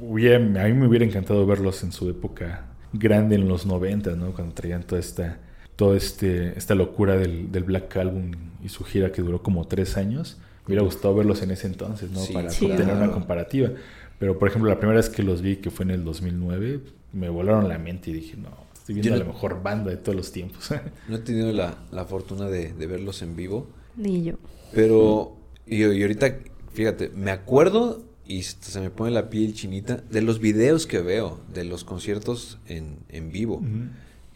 [0.00, 4.32] hubiera- a mí me hubiera encantado verlos en su época grande en los 90, ¿no?
[4.32, 5.38] Cuando traían toda esta,
[5.76, 8.30] toda este, esta locura del, del Black Album
[8.64, 10.38] y su gira que duró como tres años.
[10.66, 12.20] Me hubiera gustado verlos en ese entonces, ¿no?
[12.20, 12.66] Sí, Para sí.
[12.68, 13.70] tener una comparativa.
[14.18, 16.80] Pero, por ejemplo, la primera vez que los vi, que fue en el 2009,
[17.12, 20.16] me volaron la mente y dije, no, estoy viendo no- la mejor banda de todos
[20.16, 20.70] los tiempos.
[21.08, 23.68] No he tenido la, la fortuna de, de verlos en vivo.
[23.96, 24.34] Ni yo.
[24.72, 25.36] Pero,
[25.66, 26.34] y, y ahorita,
[26.72, 31.40] fíjate, me acuerdo y se me pone la piel chinita de los videos que veo
[31.52, 33.62] de los conciertos en, en vivo,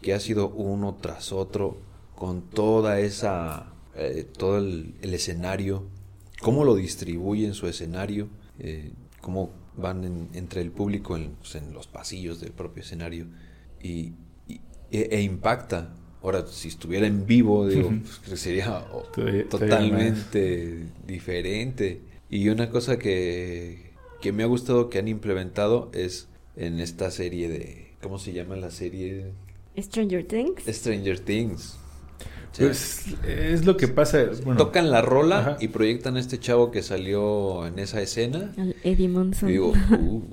[0.01, 1.77] que ha sido uno tras otro
[2.15, 5.83] con toda esa eh, todo el, el escenario,
[6.41, 11.55] cómo lo distribuye en su escenario, eh, cómo van en- entre el público en, pues,
[11.55, 13.27] en los pasillos del propio escenario
[13.81, 14.13] y,
[14.47, 15.93] y- e, e impacta.
[16.23, 17.89] Ahora, si estuviera en vivo, digo,
[18.27, 18.85] pues, sería
[19.49, 22.01] totalmente diferente.
[22.31, 23.91] Y una cosa que,
[24.21, 27.91] que me ha gustado que han implementado es en esta serie de...
[28.01, 29.33] ¿Cómo se llama la serie?
[29.77, 30.63] Stranger Things.
[30.67, 31.77] Stranger Things.
[32.51, 34.25] O sea, Pues es lo que pasa.
[34.43, 35.57] Bueno, tocan la rola Ajá.
[35.59, 38.53] y proyectan a este chavo que salió en esa escena.
[38.57, 39.49] Al Eddie Monson.
[39.49, 40.23] Y digo, uh,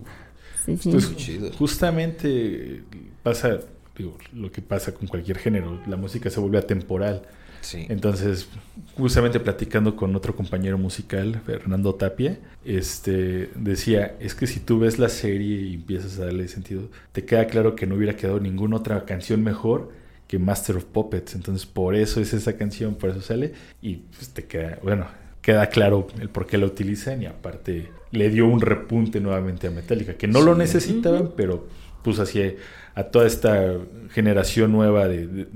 [0.64, 0.90] sí, sí.
[0.92, 1.52] Pues, chido.
[1.52, 2.82] justamente
[3.22, 3.60] pasa,
[3.96, 7.22] digo, lo que pasa con cualquier género, la música se vuelve atemporal.
[7.60, 7.86] Sí.
[7.88, 8.48] Entonces,
[8.96, 14.98] justamente platicando con otro compañero musical, Fernando Tapia, este decía, es que si tú ves
[14.98, 18.76] la serie y empiezas a darle sentido, te queda claro que no hubiera quedado ninguna
[18.76, 19.90] otra canción mejor
[20.26, 21.34] que Master of Puppets.
[21.34, 25.06] Entonces, por eso es esa canción, por eso sale y pues, te queda, bueno,
[25.40, 29.70] queda claro el por qué la utilizan y aparte le dio un repunte nuevamente a
[29.70, 31.66] Metallica, que no lo necesitaban, pero
[32.02, 32.54] puso así
[32.98, 33.76] a toda esta
[34.10, 35.46] generación nueva de,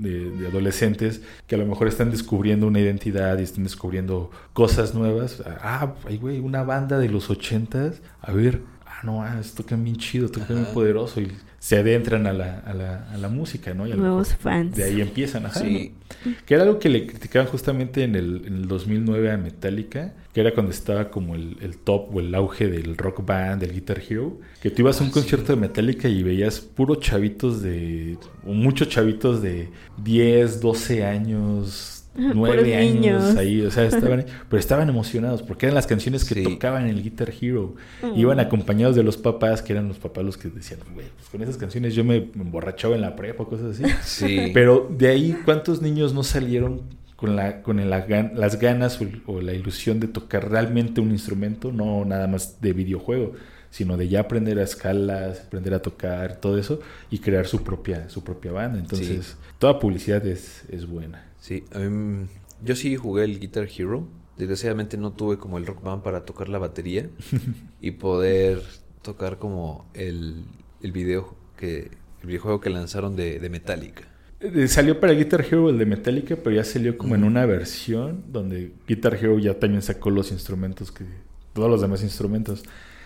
[0.47, 5.43] adolescentes que a lo mejor están descubriendo una identidad y están descubriendo cosas nuevas.
[5.61, 8.01] Ah, ay, güey, una banda de los ochentas.
[8.21, 8.61] A ver,
[9.03, 10.73] ah, no, ah, tocan bien chido, tocan bien Ajá.
[10.73, 13.87] poderoso y se adentran a la, a la, a la música, ¿no?
[13.87, 14.75] Y a Nuevos mejor fans.
[14.75, 15.59] De ahí empiezan, ajá.
[15.61, 15.93] Sí.
[16.25, 16.33] ¿no?
[16.45, 20.41] Que era algo que le criticaban justamente en el, en el 2009 a Metallica, que
[20.41, 24.01] era cuando estaba como el, el top o el auge del rock band, del Guitar
[24.09, 25.53] Hero, que tú ibas a un Ah, concierto sí.
[25.53, 32.75] de Metallica y veías puro chavitos de, o muchos chavitos de 10, 12 años, 9
[32.75, 33.35] años niños.
[33.37, 36.43] ahí, o sea, estaban, pero estaban emocionados porque eran las canciones que Sí.
[36.43, 37.75] tocaban en el Guitar Hero.
[38.01, 38.19] Mm.
[38.19, 41.41] Iban acompañados de los papás, que eran los papás los que decían, güey, pues con
[41.41, 43.83] esas canciones yo me emborrachaba en la prepa, cosas así.
[44.03, 44.51] Sí.
[44.53, 46.81] Pero de ahí, ¿cuántos niños no salieron
[47.15, 51.71] con, la, con el- la las ganas o la ilusión de tocar realmente un instrumento?
[51.71, 53.33] No nada más de videojuego,
[53.73, 58.07] sino de ya aprender a escalas, aprender a tocar, todo eso, y crear su propia,
[58.07, 58.77] su propia banda.
[58.77, 61.25] Entonces, toda publicidad es, es buena.
[61.39, 62.27] Sí, mí-
[62.63, 64.07] yo sí jugué el Guitar Hero.
[64.37, 67.09] Desgraciadamente no tuve como el rock band para tocar la batería
[67.81, 68.61] y poder
[69.01, 70.43] tocar como el,
[70.83, 71.89] el video que
[72.21, 74.03] el videojuego que lanzaron de, de Metallica.
[74.39, 78.23] Eh, Salió para Guitar Hero el de Metallica, pero ya salió como en una versión
[78.31, 81.05] donde Guitar Hero ya también sacó los instrumentos que
[81.53, 82.63] todos los demás instrumentos.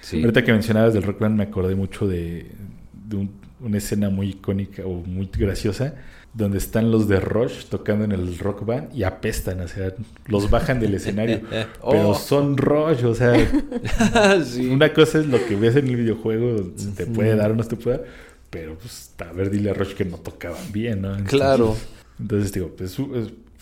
[0.10, 0.22] Sí.
[0.22, 2.46] Ahorita que mencionabas del Rock Band me acordé mucho de,
[3.10, 5.96] de un- una escena muy icónica o muy graciosa
[6.34, 9.92] donde están los de Rush tocando en el Rock Band y apestan, o sea,
[10.28, 11.42] los bajan del escenario.
[11.82, 11.92] Oh.
[11.92, 13.34] Pero son Rush, o sea,
[14.46, 14.68] Sí.
[14.68, 17.64] una cosa es lo que ves en el videojuego, se te puede dar o no
[17.64, 18.06] se te puede dar,
[18.50, 21.10] pero pues a ver, dile a Rush que no tocaban bien, ¿no?
[21.10, 21.76] Entonces- Claro.
[22.20, 22.96] Entonces digo, pues,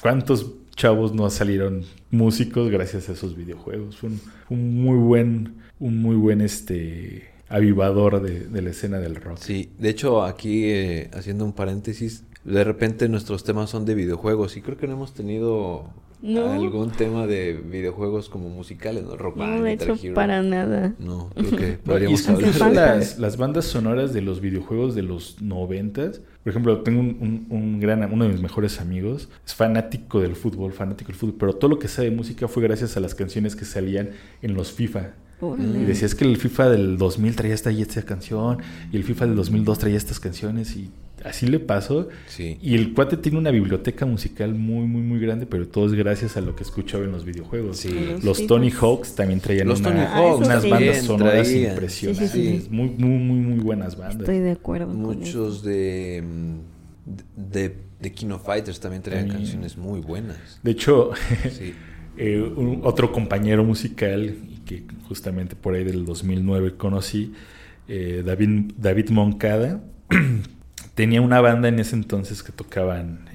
[0.02, 3.98] ¿cuántos chavos no salieron músicos gracias a esos videojuegos?
[3.98, 9.16] Fue un, un muy buen, un muy buen este avivador de, de la escena del
[9.16, 9.38] rock.
[9.40, 14.58] Sí, de hecho aquí eh, haciendo un paréntesis, de repente nuestros temas son de videojuegos
[14.58, 15.90] y creo que no hemos tenido
[16.22, 16.52] No.
[16.54, 19.16] algún tema de videojuegos como musicales, ¿no?
[19.16, 20.14] Rock Band, No, de Guitar hecho, Hero.
[20.16, 20.94] para nada.
[21.00, 26.22] No, creo que podríamos hablar las, las bandas sonoras de los videojuegos de los noventas,
[26.44, 30.36] por ejemplo, tengo un, un- un gran, uno de mis mejores amigos, es fanático del
[30.36, 33.14] fútbol, fanático del fútbol, pero todo lo que sabe de música fue gracias a las
[33.16, 34.12] canciones que salían
[34.42, 35.12] en los FIFA.
[35.42, 35.82] Órale.
[35.82, 38.60] Y decía, es que el FIFA del 2000 traía esta y esta canción,
[38.92, 40.90] y el FIFA del 2002 traía estas canciones, y
[41.26, 42.08] así le pasó.
[42.28, 42.58] Sí.
[42.62, 46.38] Y el cuate tiene una biblioteca musical muy, muy, muy grande, pero todo es gracias
[46.38, 47.78] a lo que escuchaba en los videojuegos.
[47.78, 47.94] Sí.
[48.24, 48.48] Los.
[48.48, 50.70] Tony Hawks también traían Los una- Tony Hawks unas sí.
[50.70, 51.72] bandas sonoras traían.
[51.72, 52.32] impresionantes.
[52.32, 52.68] Sí, sí, sí.
[52.70, 54.20] Muy, muy, muy, muy buenas bandas.
[54.22, 59.44] Estoy de acuerdo Muchos de, mm, de, de Kino Fighters también traían También.
[59.46, 60.60] canciones muy buenas.
[60.64, 61.12] De hecho,
[61.52, 61.74] Sí.
[62.18, 67.34] Eh, un- otro compañero musical que justamente por ahí del 2009 conocí,
[67.88, 69.84] eh, David, David Moncada,
[70.96, 73.26] tenía una banda en ese entonces que tocaban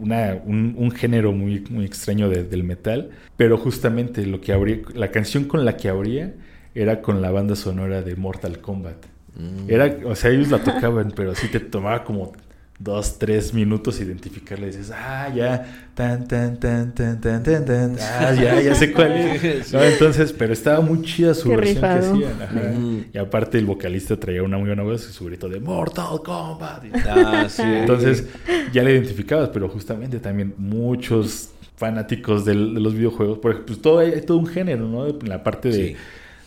[0.00, 4.78] una- un, un género muy, muy extraño de- del metal, pero justamente lo que abría,
[4.94, 6.34] la canción con la que abría
[6.74, 8.96] era con la banda sonora de Mortal Kombat.
[9.36, 9.68] Mm.
[9.70, 12.32] Era, o sea, ellos la tocaban, pero sí te tomaba como
[12.78, 17.96] dos, tres minutos identificarla y dices, ah, ya, tan, tan, tan, tan, tan, tan, tan,
[18.00, 19.72] ah, ya, ya sé cuál es.
[19.72, 22.18] No, entonces, pero estaba muy chida su Qué versión rifado.
[22.18, 22.42] que hacían.
[22.42, 22.72] ajá.
[23.14, 26.84] Y aparte el vocalista traía una muy buena voz y su grito de Mortal Kombat.
[26.84, 27.62] Y- Ah, sí.
[27.64, 28.26] Entonces,
[28.72, 33.98] ya la identificabas, pero justamente también muchos fanáticos de los videojuegos, por ejemplo, pues todo,
[33.98, 35.06] hay, hay todo un género, ¿no?
[35.08, 35.96] En la parte de, Sí.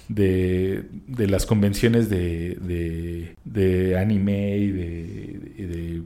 [0.10, 6.04] De, de las convenciones de, de, de anime y de, y de,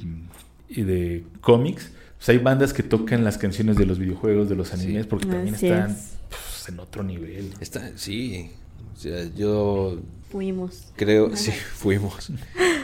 [0.69, 4.71] y de cómics, pues hay bandas que tocan las canciones de los videojuegos, de los
[4.73, 6.11] animes, porque también Así están es.
[6.29, 7.51] pues, en otro nivel.
[7.59, 8.51] Está, sí.
[8.93, 10.91] O sea, yo Fuimos.
[10.95, 12.31] creo, sí, fuimos.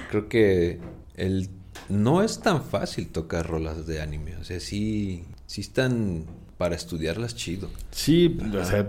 [0.09, 0.79] Creo que
[1.15, 1.49] el
[1.89, 4.35] no es tan fácil tocar rolas de anime.
[4.37, 6.25] O sea, sí, sí están
[6.59, 7.69] para estudiarlas chido.
[7.89, 8.85] Sí, o sea,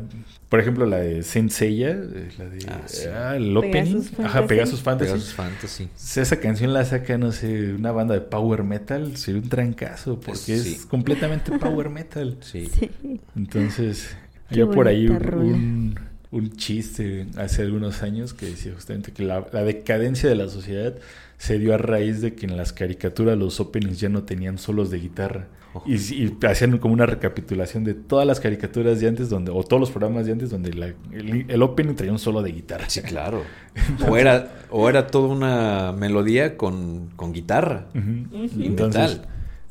[0.49, 3.07] por ejemplo, la de Saint Seiya, eh, la de Ah, sí.
[3.15, 4.47] ah, el opening, Pegasus ajá.
[4.49, 5.11] Pegasus Fantasy.
[5.13, 5.89] Pegasus Fantasy.
[5.95, 10.19] Si esa canción la saca, no sé, una banda de power metal, sería un trancazo,
[10.19, 10.73] porque Sí.
[10.75, 12.37] es completamente power metal.
[12.43, 12.67] Sí.
[12.67, 12.91] Sí.
[13.37, 14.17] Entonces,
[14.49, 15.37] Qué había por ahí rola.
[15.45, 15.95] un,
[16.33, 20.95] un chiste hace algunos años que decía justamente que la, la decadencia de la sociedad
[21.39, 24.91] se dio a raíz de que en las caricaturas los openings ya no tenían solos
[24.91, 25.47] de guitarra.
[25.87, 29.81] Y, y hacían como una recapitulación de todas las caricaturas de antes, donde o todos
[29.81, 32.89] los programas de antes, donde la- el, el opening traía un solo de guitarra.
[32.89, 33.43] Sí, claro.
[34.09, 37.87] O era, o era toda una melodía con, con guitarra.
[37.95, 38.47] Ujú.
[38.63, 39.21] Entonces,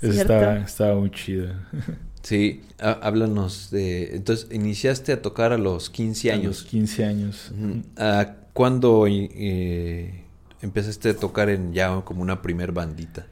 [0.01, 1.49] estaba, estaba muy chido.
[2.21, 4.13] Sí, há- háblanos de...
[4.15, 6.63] Entonces, iniciaste a tocar a los 15 A los años.
[6.63, 7.51] 15 años.
[7.97, 10.25] ¿A ¿Cuándo eh,
[10.61, 13.27] empezaste a tocar en ya como una primer bandita?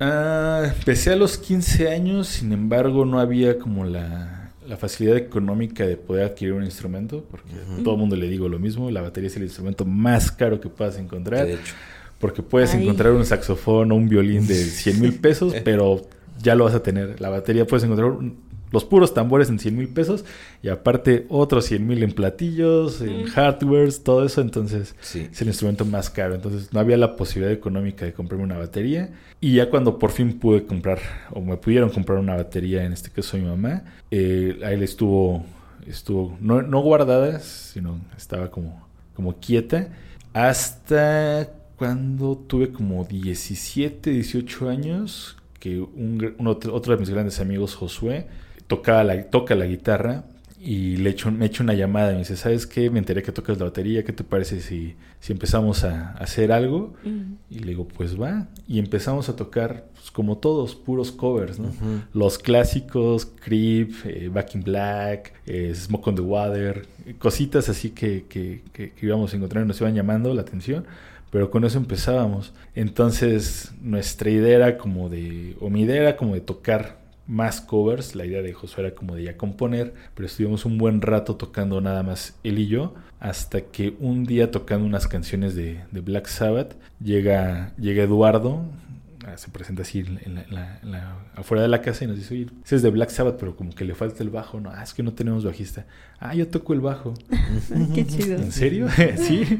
[0.00, 5.86] Ah, empecé a los 15 años, sin embargo no había como la, la facilidad económica
[5.86, 9.02] de poder adquirir un instrumento, porque a todo el mundo le digo lo mismo, la
[9.02, 11.74] batería es el instrumento más caro que puedas encontrar, De hecho.
[12.18, 12.82] porque puedes Ay.
[12.82, 16.00] encontrar un saxofón o un violín de 100 mil pesos, pero
[16.42, 17.20] ya lo vas a tener.
[17.20, 18.36] La batería puedes encontrar un-
[18.72, 20.24] los puros tambores en 100 mil pesos
[20.62, 23.26] y aparte otros 100 mil en platillos, en Mm.
[23.26, 24.94] hardwares, todo eso, entonces...
[25.00, 25.28] Sí.
[25.32, 29.10] Es el instrumento más caro, entonces no había la posibilidad económica de comprarme una batería.
[29.40, 30.98] Y ya cuando por fin pude comprar,
[31.32, 35.44] o me pudieron comprar una batería, en este caso mi mamá, eh, a él estuvo,
[35.86, 39.88] estuvo no, no guardada, sino estaba como, como quieta,
[40.32, 47.40] hasta cuando tuve como 17, 18 años, que un, un otro, otro de mis grandes
[47.40, 48.26] amigos, Josué,
[48.70, 50.24] tocaba la, toca la guitarra
[50.62, 52.90] y le echo, me echo una llamada y me dice, ¿sabes qué?
[52.90, 56.52] Me enteré que tocas la batería, ¿qué te parece si, si empezamos a, a hacer
[56.52, 56.92] algo?
[57.50, 58.46] Y le digo, pues va.
[58.68, 61.72] Y empezamos a tocar, pues, como todos, puros covers, ¿no?
[62.12, 66.86] Los clásicos, Creep, eh, Back in Black, eh, Smoke on the Water,
[67.18, 70.84] cositas así que, que, que- que íbamos a encontrar y nos iban llamando la atención.
[71.30, 72.52] Pero con eso empezábamos.
[72.74, 76.99] Entonces, nuestra idea era como de, o mi idea era como de tocar
[77.30, 78.14] más covers.
[78.16, 81.80] La idea de Josué era como de ya componer, pero estuvimos un buen rato tocando
[81.80, 86.26] nada más él y yo, hasta que un día tocando unas canciones de, de Black
[86.26, 88.62] Sabbath, llega, llega Eduardo,
[89.26, 92.08] ah, se presenta así en la, en la- en la- afuera de la casa y
[92.08, 94.58] nos dice, oye, ese es de Black Sabbath, pero como que le falta el bajo,
[94.60, 95.86] no, ah, es que no tenemos bajista.
[96.18, 97.14] Ah, yo toco el bajo.
[97.94, 98.36] Qué chido.
[98.36, 98.88] ¿En serio?
[99.16, 99.58] sí.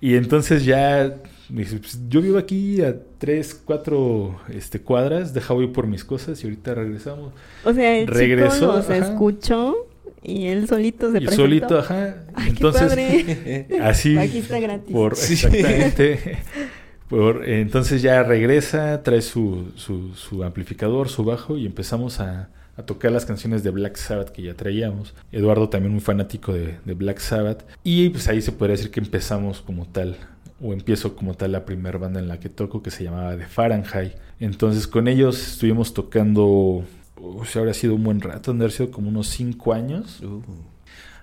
[0.00, 1.14] Y entonces ya
[1.50, 6.04] me dice, "Pues, yo vivo aquí a tres, cuatro este, cuadras, deja voy por mis
[6.04, 7.32] cosas y ahorita regresamos.
[7.64, 8.96] O sea, el Regresó, chico los ajá.
[8.98, 9.76] escuchó
[10.22, 11.42] y él solito se y presentó.
[11.44, 12.24] solito, ajá.
[12.34, 13.66] Ay, entonces, qué padre.
[13.82, 14.92] así, Bajista gratis.
[14.92, 15.34] por, Sí.
[15.34, 16.38] exactamente.
[17.08, 22.82] Por, entonces ya regresa, trae su, su, su amplificador, su bajo y empezamos a, a
[22.82, 25.14] tocar las canciones de Black Sabbath que ya traíamos.
[25.30, 27.62] Eduardo también muy fanático de, de Black Sabbath.
[27.84, 30.16] Y pues ahí se podría decir que empezamos como tal,
[30.60, 33.46] o empiezo como tal la primera banda en la que toco que se llamaba The
[33.46, 34.12] Fahrenheit.
[34.40, 36.84] Entonces con ellos estuvimos tocando,
[37.16, 40.20] o sea, habrá sido un buen rato, han de haber sido como unos cinco años
[40.22, 40.42] Uh,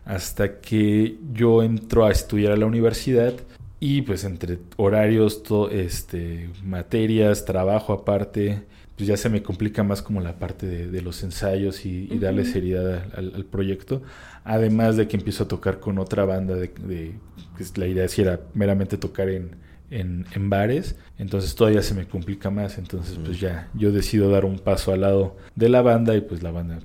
[0.05, 3.33] hasta que yo entro a estudiar a la universidad
[3.79, 8.63] y pues entre horarios, to- este, materias, trabajo aparte,
[8.97, 12.19] pues ya se me complica más como la parte de, de los ensayos y, y
[12.19, 14.01] darle seriedad al, al proyecto.
[14.43, 17.15] Además de que empiezo a tocar con otra banda de, de-
[17.57, 19.51] que es- la idea sí era meramente tocar en,
[19.91, 24.45] en, en bares, entonces todavía se me complica más, entonces pues ya yo decido dar
[24.45, 26.79] un paso al lado de la banda y pues la banda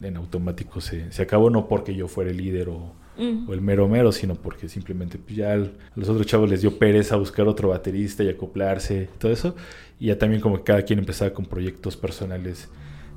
[0.00, 3.46] en automático se, se acabó, no porque yo fuera el líder o, Mm.
[3.46, 6.62] o el mero mero, sino porque simplemente pues, ya al- a los otros chavos les
[6.62, 9.54] dio pereza buscar otro baterista y acoplarse, todo eso,
[10.00, 12.70] y ya también como que cada quien empezaba con proyectos personales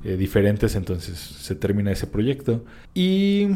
[0.04, 2.62] eh, diferentes, entonces se termina ese proyecto.
[2.92, 3.48] Y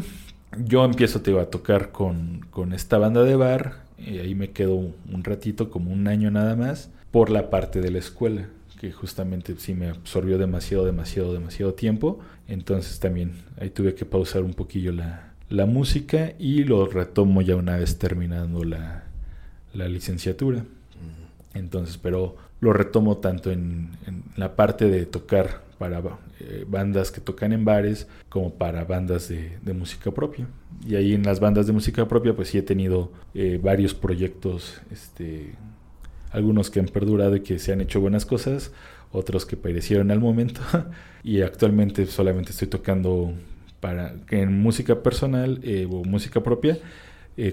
[0.57, 4.51] yo empiezo te digo, a tocar con, con esta banda de bar, y ahí me
[4.51, 8.47] quedo un, un ratito, como un año nada más, por la parte de la escuela
[8.81, 12.19] que justamente sí me absorbió demasiado, demasiado, demasiado tiempo.
[12.47, 17.55] Entonces también ahí tuve que pausar un poquillo la, la música y lo retomo ya
[17.55, 19.03] una vez terminando la,
[19.75, 20.65] la licenciatura.
[21.53, 25.99] Entonces, pero lo retomo tanto en, en la parte de tocar para
[26.39, 30.47] eh, bandas que tocan en bares como para bandas de, música propia.
[30.85, 34.79] Y ahí en las bandas de música propia pues sí he tenido eh, varios proyectos,
[34.91, 35.55] este,
[36.29, 38.71] algunos que han perdurado y que se han hecho buenas cosas,
[39.11, 40.61] otros que perecieron al momento.
[41.23, 43.33] y actualmente solamente estoy tocando
[43.79, 46.77] para en música personal eh, o música propia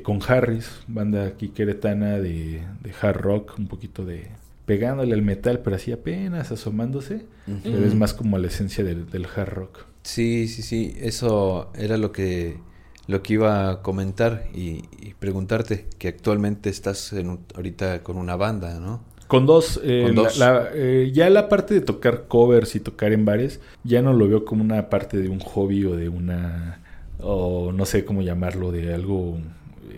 [0.02, 2.60] con Harris, banda aquí queretana de
[3.00, 4.26] hard rock, un poquito de
[4.68, 7.24] pegándole al metal, pero así apenas asomándose,
[7.64, 9.78] pero es más como la esencia del, del hard rock.
[10.02, 12.58] Sí, sí, sí, eso era lo que
[13.06, 18.36] lo que iba a comentar y, y preguntarte, que actualmente estás en, ahorita con una
[18.36, 19.00] banda, ¿no?
[19.28, 20.36] Con dos, eh, Con dos.
[20.38, 24.12] la- la- eh, ya la parte de tocar covers y tocar en bares, ya no
[24.12, 26.82] lo veo como una parte de un hobby o de una,
[27.20, 29.38] o no sé cómo llamarlo, de algo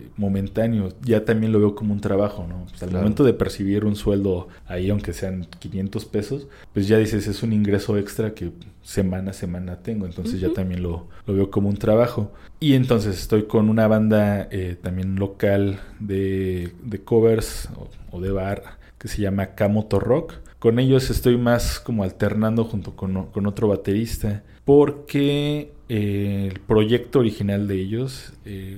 [0.01, 2.65] eh, momentáneo, ya también lo veo como un trabajo, ¿no?
[2.69, 3.03] Pues al Claro.
[3.03, 7.53] momento de percibir un sueldo ahí, aunque sean 500 pesos, pues ya dices, es un
[7.53, 8.51] ingreso extra que
[8.83, 12.31] semana a semana tengo, entonces ya también lo, lo veo como un trabajo.
[12.59, 18.31] Y entonces estoy con una banda eh, también local de, de covers o, o de
[18.31, 18.63] bar
[18.97, 20.33] que se llama Kamoto Rock.
[20.59, 27.19] Con ellos estoy más como alternando junto con, con otro baterista porque eh, el proyecto
[27.19, 28.77] original de ellos eh,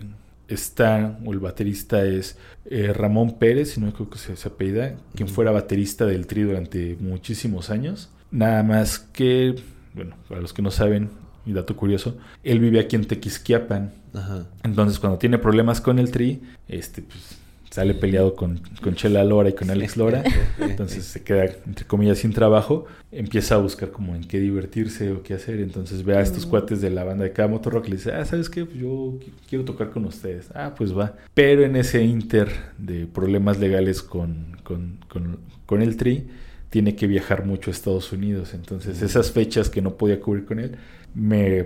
[0.53, 4.95] está, o el baterista es eh, Ramón Pérez, si no creo que se, se apellida,
[5.15, 8.09] quien fuera baterista del Tri durante muchísimos años.
[8.31, 9.55] Nada más que,
[9.93, 11.09] bueno, para los que no saben,
[11.45, 13.91] y dato curioso, él vive aquí en Tequisquiapan.
[14.13, 14.47] Ajá.
[14.63, 17.42] Entonces, cuando tiene problemas con el Tri, este, pues
[17.73, 20.23] sale peleado con, con Chela Lora y con Alex Lora.
[20.59, 22.85] Entonces se queda, entre comillas, sin trabajo.
[23.11, 25.59] Empieza a buscar como en qué divertirse o qué hacer.
[25.59, 26.49] Entonces ve a estos Mm.
[26.51, 28.63] cuates de la banda de Kamoto Rock y le dice, ah, ¿sabes qué?
[28.65, 28.87] Pues yo
[29.19, 30.49] qui- quiero tocar con ustedes.
[30.53, 31.15] Ah, pues va.
[31.33, 36.27] Pero en ese inter de problemas legales con, con, con, con el Tri,
[36.69, 38.53] tiene que viajar mucho a Estados Unidos.
[38.53, 40.75] Entonces esas fechas que no podía cubrir con él,
[41.15, 41.65] me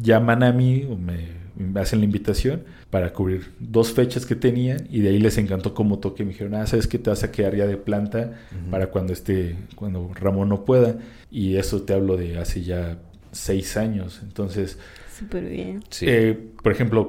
[0.00, 4.88] llaman a mí o me, me hacen la invitación para cubrir dos fechas que tenían
[4.90, 6.24] y de ahí les encantó cómo toqué.
[6.24, 6.98] Me dijeron, ah, ¿sabes qué?
[6.98, 8.32] Te vas a quedar ya de planta
[8.70, 10.96] para cuando esté, cuando Ramón no pueda.
[11.30, 12.98] Y eso te hablo de hace ya
[13.32, 14.20] seis años.
[14.22, 14.78] Entonces,
[15.18, 15.84] Súper bien.
[15.90, 16.06] Sí.
[16.08, 17.08] eh, por ejemplo,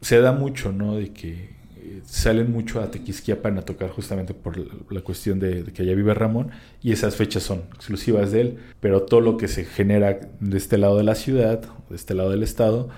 [0.00, 0.96] se da mucho, ¿no?
[0.96, 5.62] De que eh, salen mucho a Tequisquiapan a tocar justamente por la, la cuestión de,
[5.62, 6.50] de que allá vive Ramón
[6.82, 10.76] y esas fechas son exclusivas de él, pero todo lo que se genera de este
[10.76, 12.88] lado de la ciudad, de este lado del estado,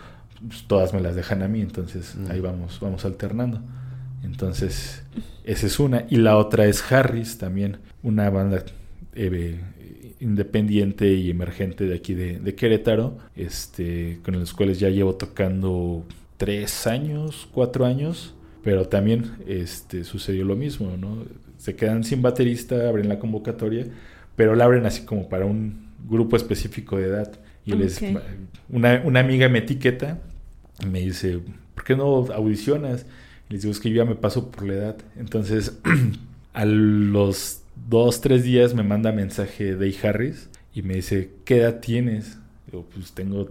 [0.48, 2.30] pues, todas me las dejan a mí, entonces Mm.
[2.30, 3.60] ahí vamos, vamos alternando.
[4.22, 5.02] Entonces,
[5.44, 6.06] esa es una.
[6.08, 8.64] Y la otra es Harris, también una banda
[9.14, 9.60] eh,
[10.20, 16.04] independiente y emergente de aquí de, de Querétaro, este, con los cuales ya llevo tocando
[16.36, 21.18] tres años, cuatro años, pero también este, sucedió lo mismo, ¿no?
[21.58, 23.86] Se quedan sin baterista, abren la convocatoria,
[24.36, 27.32] pero la abren así como para un grupo específico de edad.
[27.66, 28.20] Y les, Ok.
[28.70, 30.18] una, una amiga me etiqueta
[30.82, 31.40] y me dice,
[31.74, 33.06] ¿por qué no audicionas?
[33.48, 34.96] Y les digo, es que yo ya me paso por la edad.
[35.16, 35.78] Entonces,
[36.52, 41.80] a los dos, tres días me manda mensaje Day Harris y me dice, ¿qué edad
[41.80, 42.38] tienes?
[42.66, 43.50] Digo, pues tengo,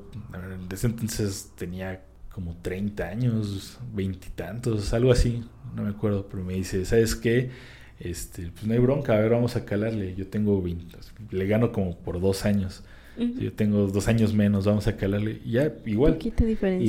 [0.68, 5.44] desde entonces tenía como 30 años, veintitantos, algo así,
[5.76, 7.52] no me acuerdo, pero me dice, ¿sabes qué?
[8.00, 10.16] Este, pues no hay bronca, a ver, vamos a calarle.
[10.16, 10.98] Yo tengo 20,
[11.32, 12.84] le gano como por dos años.
[13.18, 15.40] Yo tengo dos años menos, vamos a calarle.
[15.46, 16.18] Y ya, igual.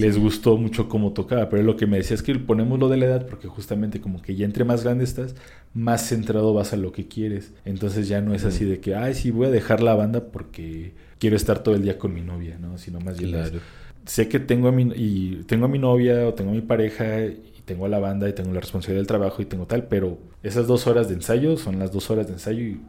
[0.00, 2.96] Les gustó mucho cómo tocaba, pero lo que me decía es que ponemos lo de
[2.96, 5.34] la edad porque justamente como que ya entre más grande estás,
[5.74, 7.52] más centrado vas a lo que quieres.
[7.64, 10.92] Entonces ya no es así de que, ay, sí, voy a dejar la banda porque
[11.18, 12.78] quiero estar todo el día con mi novia, ¿no?
[12.78, 13.60] Sino más bien Claro.
[14.06, 17.04] sé que tengo a mi, y tengo a mi novia o tengo a mi pareja
[17.64, 20.66] tengo a la banda y tengo la responsabilidad del trabajo y tengo tal, pero esas
[20.66, 22.80] dos horas de ensayo son las dos horas de ensayo y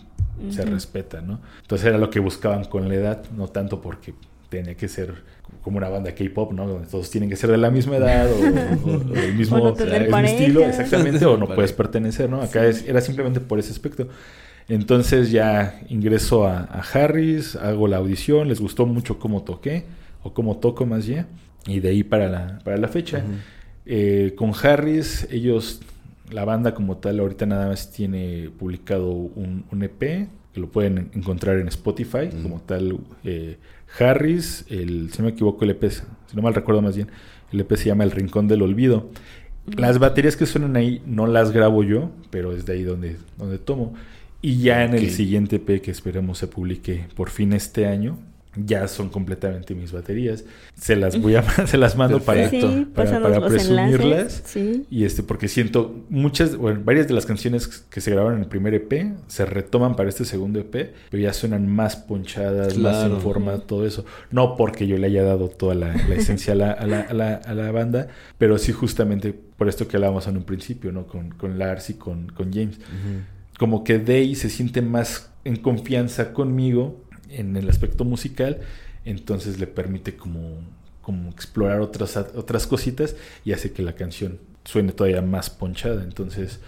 [0.52, 0.72] se Ujú.
[0.72, 1.40] respeta, ¿no?
[1.62, 4.14] Entonces era lo que buscaban con la edad, no tanto porque
[4.50, 5.14] tenía que ser
[5.62, 6.68] como una banda K-pop, ¿no?
[6.68, 9.64] Donde todos tienen que ser de la misma edad o, o- o del mismo O
[9.70, 10.34] no tener el pareja.
[10.36, 12.42] estilo, exactamente, o no puedes pertenecer, ¿no?
[12.42, 12.68] Acá Sí.
[12.84, 14.08] es- era simplemente por ese aspecto.
[14.68, 19.86] Entonces ya ingreso a, a Harris, hago la audición, les gustó mucho cómo toqué,
[20.24, 21.28] o cómo toco más bien,
[21.68, 23.20] y de ahí para la, para la fecha.
[23.20, 23.28] Ujú.
[23.86, 25.82] Eh, con Harris, ellos,
[26.32, 31.10] la banda como tal, ahorita nada más tiene publicado un, un EP, que lo pueden
[31.14, 32.42] encontrar en Spotify, Mm.
[32.44, 32.98] como tal.
[33.24, 33.58] eh,
[34.00, 36.02] Harris, el, si no me equivoco, el EP, si
[36.36, 37.10] no mal recuerdo más bien,
[37.52, 39.10] el EP se llama El Rincón del Olvido.
[39.78, 43.58] Las baterías que suenan ahí no las grabo yo, pero es de ahí donde, donde
[43.58, 43.94] tomo.
[44.42, 48.20] Y ya en el siguiente EP que esperemos se publique por fin este año,
[48.56, 50.46] ya son completamente mis baterías.
[50.76, 52.50] Se las voy a se las mando para.
[52.50, 54.02] Sí, para, presumirlas.
[54.02, 54.44] enlaces.
[54.46, 54.86] Sí.
[54.90, 58.50] Y este, porque siento muchas, bueno, varias de las canciones que se grabaron en el
[58.50, 63.20] primer EP se retoman para este segundo EP, pero ya suenan más ponchadas, más en
[63.22, 64.06] forma, todo eso.
[64.32, 67.14] No porque yo le haya dado toda la, la esencia a la, a, la, a,
[67.14, 71.08] la, a la banda, pero sí justamente por esto que hablábamos en un principio, ¿no?
[71.08, 72.80] Con, con Lars y con, con James.
[73.58, 78.60] Como que Day se siente más en confianza conmigo en el aspecto musical,
[79.04, 80.60] entonces le permite como,
[81.02, 86.04] como explorar otras, otras cositas y hace que la canción suene todavía más ponchada.
[86.04, 86.60] Entonces,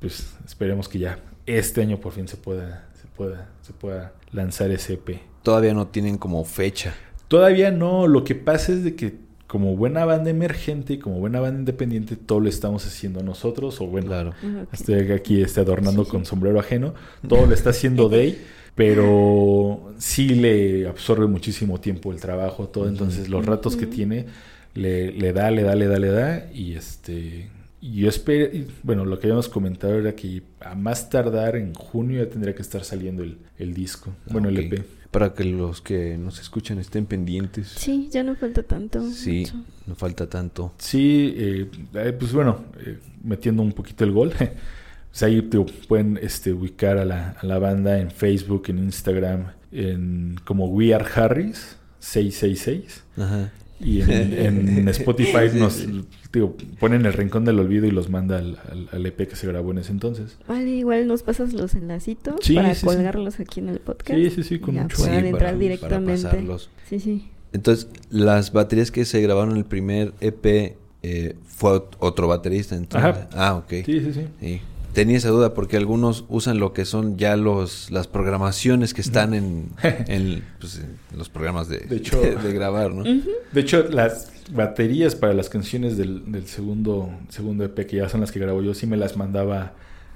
[0.00, 4.70] pues esperemos que ya este año por fin se pueda, se pueda, se pueda lanzar
[4.70, 5.20] ese EP.
[5.42, 6.94] Todavía no tienen como fecha.
[7.28, 9.16] Todavía no, lo que pasa es de que
[9.46, 13.86] como buena banda emergente y como buena banda independiente, todo lo estamos haciendo nosotros, o
[13.86, 14.34] bueno, Claro.
[14.72, 16.92] estoy aquí este, adornando con sombrero ajeno,
[17.26, 18.38] todo lo está haciendo Day,
[18.78, 24.26] pero sí le absorbe muchísimo tiempo el trabajo, todo, entonces los ratos que tiene
[24.74, 27.50] le, le da, le da, le da, le da, y este...
[27.80, 28.50] Y yo espero,
[28.84, 32.62] bueno, lo que habíamos comentado era que a más tardar en junio ya tendría que
[32.62, 34.84] estar saliendo el, el disco, bueno, el EP.
[35.10, 37.68] Para que los que nos escuchan estén pendientes.
[37.68, 39.08] Sí, ya no falta tanto.
[39.10, 39.64] Sí, mucho.
[39.86, 40.72] no falta tanto.
[40.78, 44.32] Sí, eh, eh, pues bueno, eh, metiendo un poquito el gol.
[45.18, 45.58] pues ahí te
[45.88, 50.94] pueden este, ubicar a la, a la banda en Facebook, en Instagram, en como We
[50.94, 53.02] Are Harris 666.
[53.16, 53.50] Ajá.
[53.80, 54.32] Y en,
[54.78, 56.04] en Spotify Sí, nos sí.
[56.32, 59.46] digo, ponen el rincón del olvido y los manda al, al- al EP que se
[59.46, 60.36] grabó en ese entonces.
[60.48, 62.86] Vale, igual nos pasas los enlacitos Sí, para sí, sí.
[62.86, 64.18] colgarlos aquí en el podcast.
[64.20, 64.96] Sí, sí, sí, con mucho.
[64.96, 66.22] Sí, entrar para- directamente.
[66.22, 66.70] para pasarlos.
[66.88, 67.28] Sí, sí.
[67.52, 72.74] Entonces, las baterías que se grabaron en el primer EP eh, fue ot- otro baterista.
[72.76, 73.10] Entonces.
[73.10, 73.28] Ajá.
[73.32, 73.70] Ah, ok.
[73.86, 74.60] Sí, sí, sí.
[74.98, 79.32] Tenía esa duda porque algunos usan lo que son ya los las programaciones que están
[79.32, 80.78] en, en, pues,
[81.12, 83.04] en los programas de, De hecho- de, grabar, ¿no?
[83.04, 88.22] De hecho, las baterías para las canciones del, del segundo, segundo EP, que ya son
[88.22, 89.74] las que grabo yo, sí me las mandaba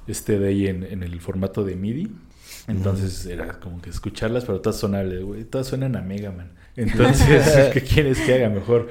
[0.08, 2.10] este de ahí en, en el formato de MIDI.
[2.66, 5.44] Entonces era como que escucharlas, pero todas sonables, güey.
[5.44, 6.50] Todas suenan a Mega Man.
[6.74, 8.48] Entonces, ¿qué quieres que haga?
[8.48, 8.88] Mejor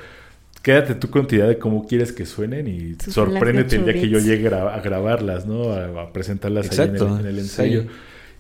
[0.62, 3.94] quédate tú con tu idea de cómo quieres que suenen y Sus sorpréndete el día
[3.94, 5.72] que yo llegue a grabarlas, ¿no?
[5.72, 7.82] A, a presentarlas ahí en el, Exacto, en el ensayo.
[7.84, 7.88] sí.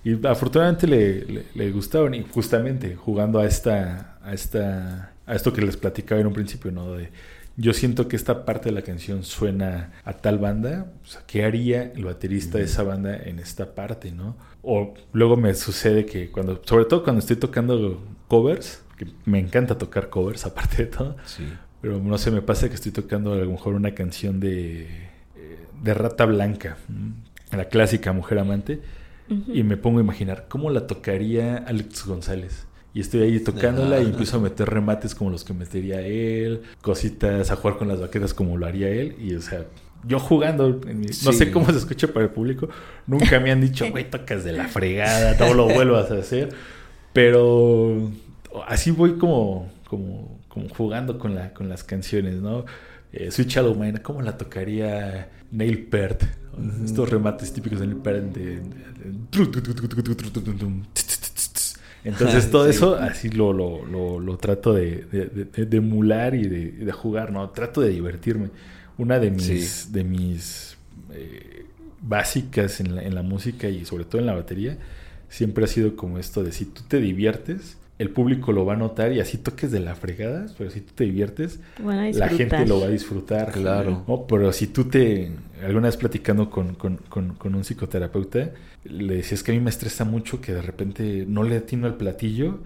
[0.03, 5.53] Y afortunadamente le, le, le gustaron y justamente jugando a esta, a esta, a esto
[5.53, 6.93] que les platicaba en un principio, ¿no?
[6.93, 7.11] De,
[7.57, 11.43] yo siento que esta parte de la canción suena a tal banda, o sea, ¿qué
[11.43, 14.37] haría el baterista de esa banda en esta parte, no?
[14.63, 19.77] O luego me sucede que cuando, sobre todo cuando estoy tocando covers, que me encanta
[19.77, 21.43] tocar covers aparte de todo, Sí.
[21.81, 24.87] Pero no sé, me pasa que estoy tocando a lo mejor una canción de, eh,
[25.83, 26.77] de Rata Blanca,
[27.51, 28.79] la clásica Mujer Amante,
[29.47, 32.65] y me pongo a imaginar cómo la tocaría Alex González.
[32.93, 34.09] Y estoy ahí tocándola y Ajá.
[34.09, 38.33] empiezo a meter remates como los que metería él, cositas, a jugar con las baquetas
[38.33, 39.15] como lo haría él.
[39.17, 39.63] Y o sea,
[40.05, 42.67] yo jugando, en mi- no sé cómo se escucha para el público,
[43.07, 46.49] nunca me han dicho, güey, tocas de la fregada, no lo vuelvas a hacer.
[47.13, 48.11] Pero
[48.67, 52.65] así voy como, como, como jugando con, la, con las canciones, ¿no?
[53.13, 56.23] Eh, Sweet Shallow Mind, ¿cómo la tocaría Neil Peart?
[56.85, 58.61] Estos remates típicos de Neil Peart de...
[62.03, 62.71] Entonces todo Sí.
[62.71, 66.91] eso así lo, lo, lo, lo trato de, de, de- de emular y de, de
[66.91, 67.47] jugar, ¿no?
[67.51, 68.49] Trato de divertirme.
[68.97, 69.91] Una de mis, Sí.
[69.91, 70.77] de mis
[71.13, 71.65] eh,
[72.01, 74.77] básicas en la, en la música y sobre todo en la batería
[75.29, 78.77] siempre ha sido como esto de si tú te diviertes, el público lo va a
[78.77, 81.59] notar y así toques de la fregada, pero si tú te diviertes,
[82.19, 83.51] la gente lo va a disfrutar.
[83.51, 84.03] Claro.
[84.07, 84.25] ¿no?
[84.27, 85.31] Pero si tú te,
[85.63, 88.51] alguna vez platicando con, con- con- con un psicoterapeuta,
[88.85, 91.95] le decías que a mí me estresa mucho que de repente no le atino al
[91.97, 92.59] platillo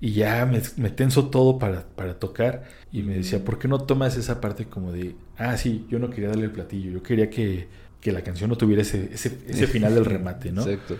[0.00, 2.64] y ya me, me tenso todo para, para tocar.
[2.92, 6.08] Y me decía, ¿por qué no tomas esa parte como de, ah, sí, yo no
[6.08, 7.66] quería darle el platillo, yo quería que,
[8.00, 10.62] que la canción no tuviera ese, ese, ese final del remate, ¿no?
[10.62, 10.96] Exacto.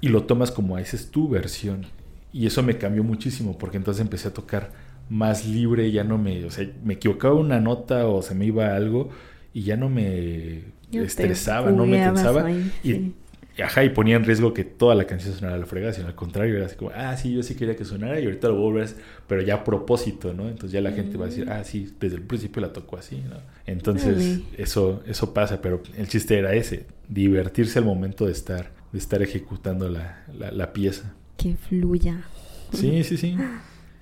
[0.00, 1.86] y lo tomas como esa es tu versión.
[2.32, 4.72] Y eso me cambió muchísimo porque entonces empecé a tocar
[5.08, 8.74] más libre, ya no me, o sea, me equivocaba una nota o se me iba
[8.76, 9.10] algo
[9.54, 13.14] y ya no me estresaba, no me tensaba ahí, y, sí.
[13.56, 16.06] y, ajá, y ponía en riesgo que toda la canción sonara a la fregada, sino
[16.08, 18.54] al contrario, era así como, ah, sí, yo sí quería que sonara y ahorita lo
[18.56, 18.88] voy a volver
[19.26, 20.44] pero ya a propósito, ¿no?
[20.48, 21.48] Entonces ya la gente va a decir, Mm.
[21.48, 23.36] ah, sí, desde el principio la tocó así, ¿no?
[23.66, 28.98] Entonces eso, eso pasa, pero el chiste era ese, divertirse al momento de estar, de
[28.98, 31.14] estar ejecutando la, la, la pieza.
[31.38, 32.24] Que fluya.
[32.72, 33.36] Sí, sí, sí.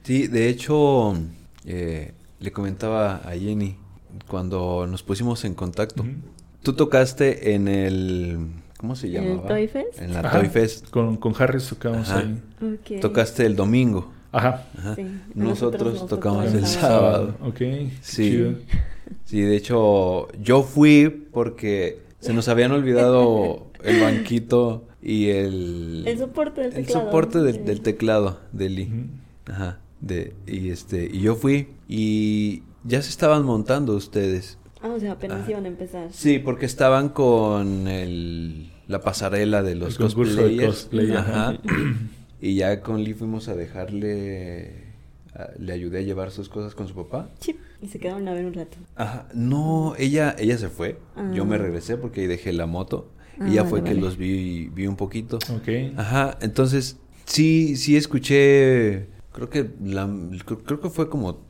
[0.02, 1.14] Sí, de hecho,
[1.64, 3.76] eh, le comentaba a Jenny
[4.26, 6.04] cuando nos pusimos en contacto.
[6.62, 8.38] Tú tocaste en el...
[8.78, 9.42] ¿Cómo se ¿En llamaba?
[9.42, 10.00] el Toy Fest?
[10.00, 10.40] En la Ajá.
[10.40, 10.90] Toy Fest.
[10.90, 12.20] Con, con Harris tocamos Ajá.
[12.20, 12.42] ahí.
[12.62, 13.00] Ok.
[13.00, 14.10] Tocaste el domingo.
[14.32, 14.66] Ajá.
[14.78, 14.94] Ajá.
[14.96, 15.06] Sí.
[15.34, 17.36] Nosotros nos tocamos el sábado.
[17.42, 17.54] Ok.
[17.56, 18.30] qué Sí.
[18.30, 18.52] chido.
[19.24, 26.02] Sí, de hecho, yo fui porque se nos habían olvidado el banquito y el...
[26.06, 27.04] El soporte del el teclado.
[27.06, 28.92] soporte del, teclado de Lee.
[29.46, 29.78] Ajá.
[30.00, 34.58] De, y este, y yo fui y ya se estaban montando ustedes.
[34.82, 35.50] Ah, o sea, apenas Ah.
[35.50, 36.08] iban a empezar.
[36.12, 40.66] Sí, porque estaban con el la pasarela de los El concurso de cosplayers.
[40.74, 41.48] cosplay, ajá.
[41.50, 41.58] Ajá.
[42.40, 44.84] Y ya con Lee fuimos a dejarle,
[45.34, 47.30] a- le ayudé a llevar sus cosas con su papá.
[47.40, 48.76] Sí, y se quedaron a ver un rato.
[48.94, 49.28] Ajá.
[49.34, 50.98] No, ella, ella se fue.
[51.32, 51.58] Yo me Ah.
[51.58, 53.10] regresé porque ahí dejé la moto.
[53.40, 54.00] Ah, y ya vale, fue que vale.
[54.00, 55.36] los vi, vi un poquito.
[55.54, 55.68] Ok.
[55.96, 60.08] Ajá, entonces sí, sí escuché, creo que la,
[60.64, 61.44] creo que fue como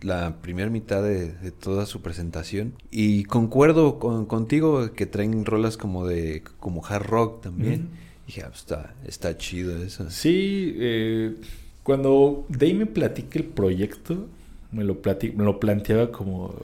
[0.00, 5.76] la primera mitad de, de toda su presentación y concuerdo con, contigo que traen rolas
[5.76, 7.80] como de como hard rock también.
[7.82, 7.88] Ujú.
[8.28, 10.08] Dije, ah, pues, está, está chido eso.
[10.10, 11.34] Sí, eh,
[11.82, 14.26] cuando Dave me platica el proyecto,
[14.70, 16.54] me lo, plati- me lo planteaba como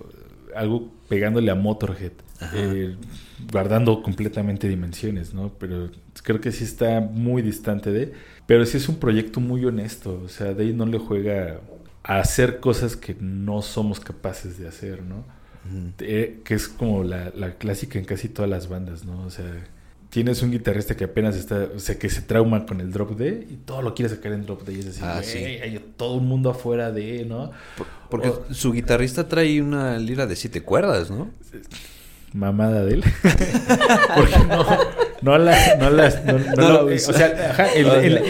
[0.54, 2.12] algo pegándole a Motorhead.
[2.52, 2.96] Eh,
[3.52, 5.52] guardando completamente dimensiones, ¿no?
[5.58, 5.90] Pero
[6.22, 8.12] creo que sí está muy distante de...
[8.46, 11.60] Pero sí es un proyecto muy honesto, o sea, Dave no le juega
[12.02, 15.24] a hacer cosas que no somos capaces de hacer, ¿no?
[16.00, 19.22] Eh, que es como la, la clásica en casi todas las bandas, ¿no?
[19.24, 19.46] O sea,
[20.10, 23.46] tienes un guitarrista que apenas está, o sea, que se trauma con el drop D
[23.50, 25.38] y todo lo quiere sacar en drop D y es decir, Ah, sí.
[25.38, 27.50] hay todo el mundo afuera de, ¿no?
[27.78, 31.30] Por- porque O- su guitarrista trae una lira de siete cuerdas, ¿no?
[32.34, 33.04] Mamada de él.
[34.16, 34.66] Porque no,
[35.22, 37.86] no la, no las, no, no No lo- la o sea, ajá, en,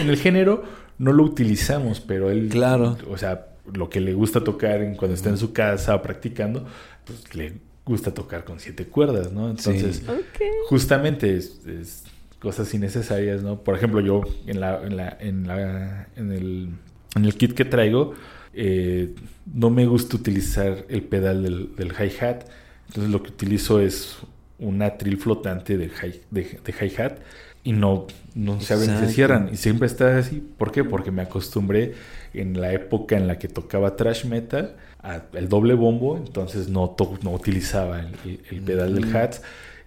[0.09, 0.63] el género
[0.97, 2.97] no lo utilizamos, pero él, Claro.
[3.09, 6.65] o sea, lo que le gusta tocar en- cuando está en su casa practicando,
[7.03, 7.53] pues le
[7.83, 9.49] gusta tocar con siete cuerdas, ¿no?
[9.49, 10.45] Entonces, Sí.
[10.69, 12.03] Justamente es, es
[12.39, 13.59] cosas innecesarias, ¿no?
[13.63, 16.69] Por ejemplo, yo en la, en la, en la, en el,
[17.15, 18.13] en el kit que traigo,
[18.53, 19.15] eh,
[19.51, 22.43] no me gusta utilizar el pedal del, del hi-hat.
[22.87, 24.17] Entonces lo que utilizo es
[24.59, 27.17] un atril flotante de, hi- de, de hi-hat
[27.63, 29.49] y no, no se abren, se cierran.
[29.51, 30.39] Y siempre está así.
[30.57, 30.83] ¿Por qué?
[30.83, 31.93] Porque me acostumbré
[32.33, 37.31] en la época en la que tocaba thrash metal al doble bombo, entonces no, no
[37.33, 39.15] utilizaba el, el- el pedal del Mm.
[39.17, 39.35] hat.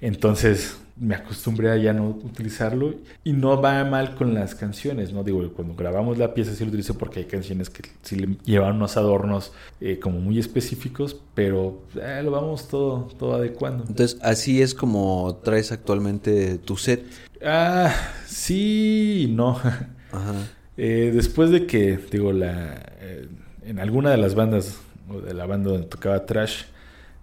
[0.01, 2.95] Entonces me acostumbré a ya no utilizarlo
[3.25, 5.23] y no va mal con las canciones, ¿no?
[5.23, 8.77] Digo, cuando grabamos la pieza sí lo utilicé porque hay canciones que sí le llevan
[8.77, 13.85] unos adornos eh, como muy específicos, pero eh, lo vamos todo, todo adecuando.
[13.89, 17.05] Entonces, así es como traes actualmente tu set.
[17.45, 17.95] Ah,
[18.27, 19.51] sí y no.
[19.51, 20.35] Ajá.
[20.81, 23.29] Eh, después de que, digo, la eh,
[23.65, 24.79] en alguna de las bandas,
[25.09, 26.63] o de la banda donde tocaba trash,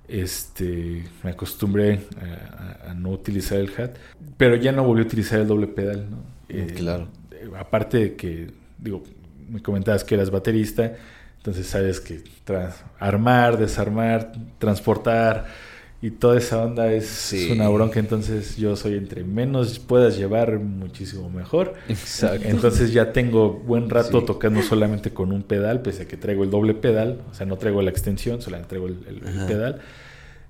[0.07, 3.91] este, me acostumbré a, a- a no utilizar el hat,
[4.37, 6.17] pero ya no volví a utilizar el doble pedal, ¿no?
[6.49, 7.07] Eh, Claro.
[7.31, 9.03] eh, aparte de que, digo,
[9.49, 10.93] me comentabas que eras baterista,
[11.37, 12.23] entonces sabes que
[12.99, 15.45] armar, desarmar, transportar
[16.01, 17.45] y toda esa onda es, Sí.
[17.45, 21.73] es una bronca, entonces yo soy entre menos puedas llevar, muchísimo mejor.
[21.89, 22.47] Exacto.
[22.47, 24.25] Entonces ya tengo buen rato Sí.
[24.25, 27.57] tocando solamente con un pedal, pese a que traigo el doble pedal, o sea, no
[27.57, 29.81] traigo la extensión, solamente traigo el, el- pedal.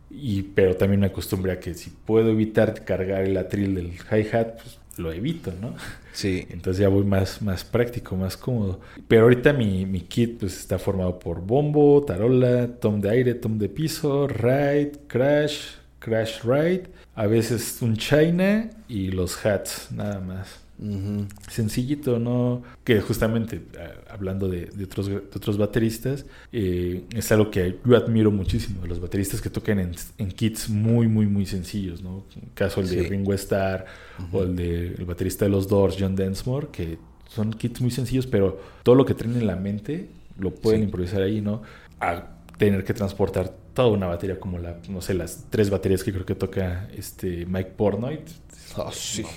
[0.10, 4.54] Y, pero también me acostumbré a que si puedo evitar cargar el atril del hi-hat,
[4.62, 5.74] pues lo evito, ¿no?
[6.16, 6.48] Sí.
[6.50, 8.80] Entonces ya voy más, más práctico, más cómodo.
[9.08, 13.60] Pero ahorita mi, mi kit pues está formado por bombo, tarola, tom de aire, tom
[13.60, 16.86] de piso, ride, crash, crash ride,
[17.16, 20.65] a veces un china y los hats, nada más
[21.50, 22.64] Sencillito, ¿no?
[22.84, 27.96] Que justamente, ah, hablando de, de otros, de otros bateristas, eh, es algo que yo
[27.96, 32.26] admiro muchísimo, de los bateristas que tocan en, en kits muy, muy, muy sencillos, ¿no?
[32.36, 33.10] En caso el de Sí.
[33.10, 33.86] Ringo Starr
[34.32, 36.98] o el de el baterista de los Doors, John Densmore, que
[37.30, 40.86] son kits muy sencillos, pero todo lo que traen en la mente lo pueden Sí.
[40.86, 41.62] improvisar ahí, ¿no?
[42.00, 46.14] A tener que transportar toda una batería como la, no sé, las tres baterías que
[46.14, 48.20] creo que toca este Mike Portnoy.
[48.78, 49.22] Ah, sí.
[49.24, 49.30] No.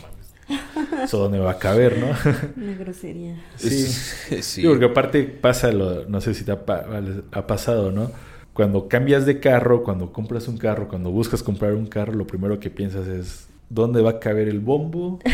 [1.05, 2.07] Eso dónde va a caber, ¿no?
[2.63, 3.37] Una grosería.
[3.57, 3.69] Sí.
[3.87, 4.43] sí.
[4.43, 6.85] Sí, porque aparte pasa lo, no sé si te ha, pa-
[7.33, 8.11] ha pasado, ¿no?
[8.53, 12.59] Cuando cambias de carro, cuando compras un carro, cuando buscas comprar un carro, lo primero
[12.59, 15.21] que piensas es ¿dónde va a caber el bombo?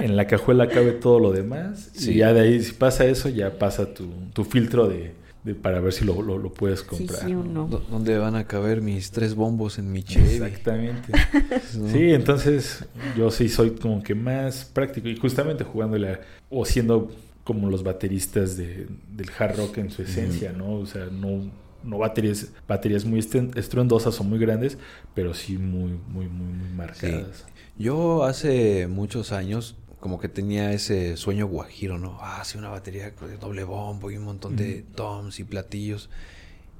[0.00, 1.90] En la cajuela cabe todo lo demás.
[1.94, 2.12] Sí.
[2.12, 5.12] Y ya de ahí, si pasa eso, ya pasa tu, tu filtro de,
[5.46, 7.24] de- para ver si lo, lo- lo puedes comprar.
[7.24, 7.66] sí o no.
[7.68, 10.34] ¿Dó- ¿Dónde van a caber mis tres bombos en mi Chevy?
[10.34, 11.12] Exactamente.
[11.78, 11.88] ¿No?
[11.90, 12.84] Sí, entonces
[13.16, 16.20] yo sí soy como que más práctico y justamente jugándole a-
[16.50, 17.10] o siendo
[17.44, 20.74] como los bateristas de, del hard rock en su esencia, ¿no?
[20.74, 21.48] O sea, no,
[21.84, 24.76] no baterías, baterías muy estruendosas o muy grandes,
[25.14, 27.44] pero sí muy, muy, muy, muy marcadas.
[27.78, 29.76] Yo hace muchos años
[30.06, 32.16] como que tenía ese sueño guajiro, ¿no?
[32.20, 36.10] Ah, sí, una batería de doble bombo y un montón de toms y platillos.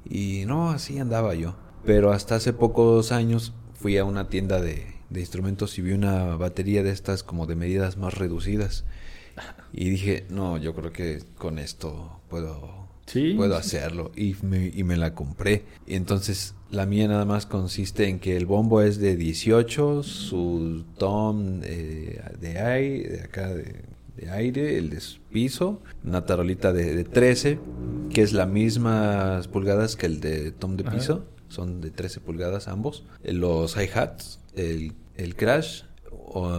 [0.04, 1.56] Y no, así andaba yo.
[1.84, 6.36] Pero hasta hace pocos años fui a una tienda de, de instrumentos y vi una
[6.36, 8.84] batería de estas como de medidas más reducidas.
[9.72, 13.34] Y dije, no, yo creo que con esto puedo Sí.
[13.34, 14.10] puedo hacerlo.
[14.16, 15.64] Y me, y me la compré.
[15.86, 20.84] Y entonces la mía nada más consiste en que el bombo es de 18, su
[20.98, 23.84] tom eh, de aire, de acá de,
[24.16, 25.00] de aire, el de
[25.30, 27.58] piso, una tarolita de, de 13,
[28.12, 30.96] que es las mismas pulgadas que el de tom de Ajá.
[30.96, 31.26] piso.
[31.48, 33.04] Son de 13 pulgadas ambos.
[33.22, 36.50] Eh, Los hi-hats, el, el crash, o,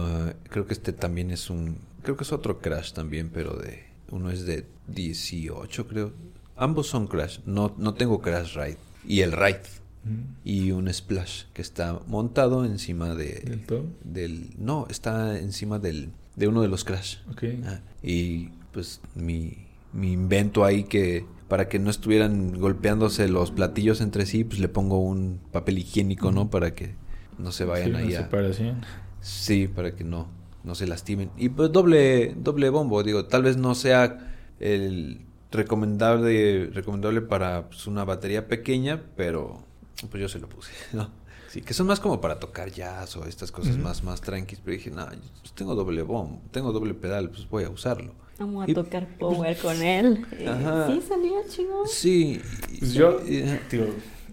[0.48, 1.76] creo que este también es un...
[2.02, 3.84] Creo que es otro crash también, pero de...
[4.10, 6.12] Uno es de 18, creo.
[6.58, 7.38] Ambos son crash.
[7.46, 8.78] No, no tengo crash ride.
[9.06, 9.62] Y el ride.
[10.04, 10.20] Mm.
[10.44, 13.40] Y un splash que está montado encima de...
[13.40, 13.64] ¿Del
[14.04, 17.16] del no, está encima del, de uno de los crash.
[17.30, 17.44] Ok.
[17.64, 24.00] Ah, y pues mi, mi invento ahí que para que no estuvieran golpeándose los platillos
[24.00, 26.50] entre sí, pues le pongo un papel higiénico, ¿no?
[26.50, 26.94] Para que
[27.38, 28.22] no se vayan Sí, ahí a...
[28.22, 28.84] separación.
[29.20, 30.28] Sí, para que no,
[30.62, 31.30] no se lastimen.
[31.36, 37.86] Y pues doble, doble bombo, digo, tal vez no sea el recomendable, recomendable para pues,
[37.86, 39.62] una batería pequeña, pero
[40.10, 41.10] pues yo se lo puse, ¿no?
[41.48, 44.76] Sí, que son más como para tocar jazz o estas cosas más, más tranquis, pero
[44.76, 48.12] dije, no, pues tengo doble bombo, tengo doble pedal, pues voy a usarlo.
[48.38, 50.26] Vamos a Y- tocar power con él.
[50.32, 50.86] Eh, Ajá.
[50.88, 51.88] Sí, salió chingón.
[51.88, 52.40] Sí.
[52.78, 53.86] Pues yo, y- digo,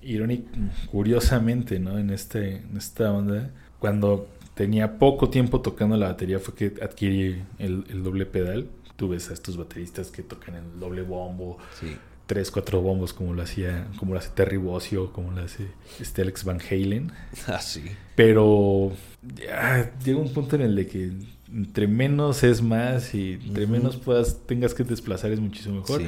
[0.03, 0.49] irónico,
[0.91, 1.97] curiosamente, ¿no?
[1.97, 3.49] En, este, en esta onda,
[3.80, 8.68] cuando tenía poco tiempo tocando la batería fue que adquirí el, el doble pedal.
[8.96, 11.98] Tú ves a estos bateristas que tocan el doble bombo, sí.
[12.26, 15.68] tres, cuatro bombos como lo hacía, como lo hace Terry Bozzio, como lo hace
[16.00, 17.12] este Alex Van Halen.
[17.48, 17.84] Ah, sí.
[18.16, 18.93] Pero
[19.36, 21.12] ya llega un punto en el de que
[21.52, 26.02] entre menos es más y entre menos puedas tengas que desplazar es muchísimo mejor.
[26.02, 26.08] Sí.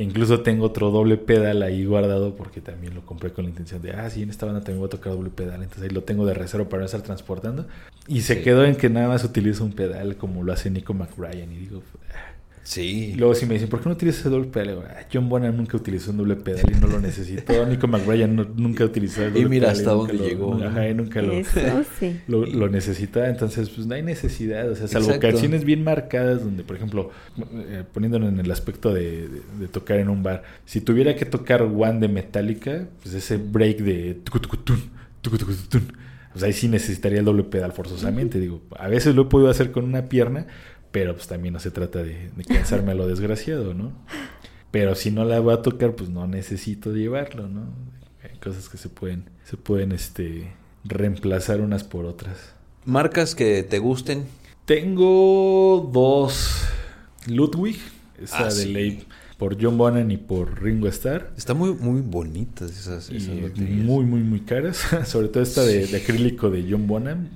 [0.00, 3.82] E incluso tengo otro doble pedal ahí guardado porque también lo compré con la intención
[3.82, 6.04] de, ah, sí, en esta banda también voy a tocar doble pedal, entonces ahí lo
[6.04, 7.66] tengo de reserva para no estar transportando.
[8.08, 8.42] Y se Sí.
[8.42, 11.82] quedó en que nada más utilizo un pedal como lo hace Nico McBrien y digo,
[12.14, 12.32] ah.
[12.70, 13.10] Sí.
[13.12, 14.84] Y luego si me dicen, ¿por qué no utilizas ese doble pedal?
[14.88, 17.66] "Ah, John Bonham nunca utilizó un doble pedal y no lo necesitó.
[17.66, 20.54] Nico McBrien no- nunca utilizó el Y doble mira pedal hasta nunca dónde lo- llegó,
[20.54, 20.68] ¿no?
[20.68, 21.60] Ajá, y nunca lo, Eso
[21.98, 22.20] sí.
[22.28, 25.26] lo, lo necesita, entonces pues no hay necesidad, o sea, salvo Exacto.
[25.28, 27.10] canciones bien marcadas donde, por ejemplo,
[27.52, 31.24] eh, poniéndolo en el aspecto de, de- de tocar en un bar, si tuviera que
[31.24, 34.80] tocar One de Metallica, pues ese break de tucutucutun,
[35.22, 35.92] tucutucutun,
[36.32, 39.72] pues ahí sí necesitaría el doble pedal forzosamente, digo, a veces lo he podido hacer
[39.72, 40.46] con una pierna,
[40.90, 43.92] pero pues también no se trata de, de cansarme a lo desgraciado, ¿no?
[44.70, 47.62] Pero si no la voy a tocar, pues no necesito llevarlo, ¿no?
[48.22, 50.52] Hay cosas que se pueden, se pueden, este,
[50.84, 52.36] reemplazar unas por otras.
[52.84, 54.24] Marcas que te gusten.
[54.64, 56.64] Tengo dos
[57.26, 57.78] Ludwig,
[58.22, 58.72] esa Ah, de sí.
[58.72, 59.04] ley
[59.36, 61.32] por John Bonham y por Ringo Starr.
[61.36, 64.78] Están muy, muy bonitas esas, esas muy, muy, muy caras.
[65.06, 65.92] Sobre todo esta de, Sí.
[65.92, 67.28] de acrílico de John Bonham.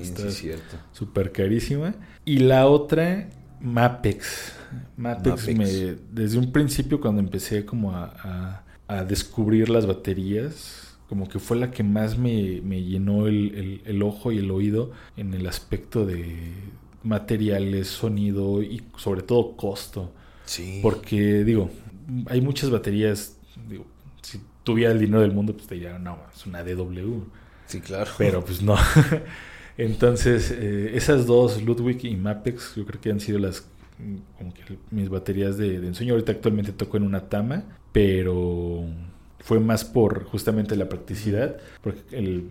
[0.00, 0.76] Está sí, es cierto.
[0.92, 1.94] súper carísima.
[2.24, 3.28] Y la otra,
[3.60, 4.52] Mapex.
[4.96, 5.58] Mapex, Mapex.
[5.58, 11.38] me- desde un principio cuando empecé como a, a- a descubrir las baterías, como que
[11.38, 15.34] fue la que más me, me llenó el, el- el ojo y el oído en
[15.34, 16.52] el aspecto de
[17.02, 20.12] materiales, sonido y sobre todo costo.
[20.44, 20.80] Sí.
[20.82, 21.70] Porque digo,
[22.26, 23.36] hay muchas baterías,
[23.68, 23.86] digo,
[24.22, 27.24] si tuviera el dinero del mundo, pues te diría, no, es una DW.
[27.66, 28.10] Sí, claro.
[28.18, 28.76] Pero pues no.
[29.76, 33.66] Entonces, eh, esas dos, Ludwig y Mapex, yo creo que han sido las
[34.38, 36.14] como que mis baterías de, ensueño.
[36.14, 38.84] Ahorita actualmente toco en una Tama, pero
[39.40, 42.50] fue más por justamente la practicidad, porque el,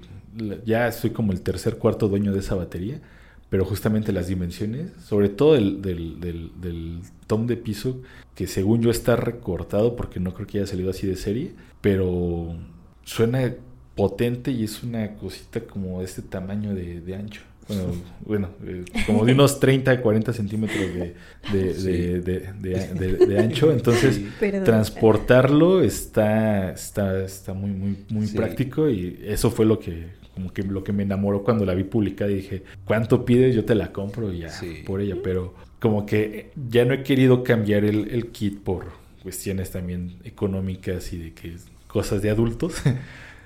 [0.66, 3.02] ya soy como el tercer, cuarto dueño de esa batería,
[3.50, 8.02] pero justamente las dimensiones, sobre todo del, del, del tom de piso,
[8.36, 11.52] que según yo está recortado, porque no creo que haya salido así de serie,
[11.82, 12.56] pero
[13.04, 13.54] suena
[13.96, 17.42] potente y es una cosita como de este tamaño de, de ancho.
[17.68, 17.84] Bueno,
[18.26, 21.16] bueno eh, como de unos 30, 40 centímetros de,
[21.54, 21.88] de, Sí.
[21.92, 23.72] de, de- de- de- de ancho.
[23.72, 24.20] Entonces.
[24.40, 24.64] Perdón.
[24.64, 28.36] transportarlo está, está, está muy, muy, muy Sí.
[28.38, 31.84] práctico y eso fue lo que como que lo que me enamoró cuando la vi
[31.84, 33.54] publicada y dije, ¿cuánto pides?
[33.54, 34.82] Yo te la compro y ya Sí.
[34.86, 38.86] por ella, pero como que ya no he querido cambiar el, el kit por
[39.24, 41.56] cuestiones también económicas y de que
[41.88, 42.76] cosas de adultos.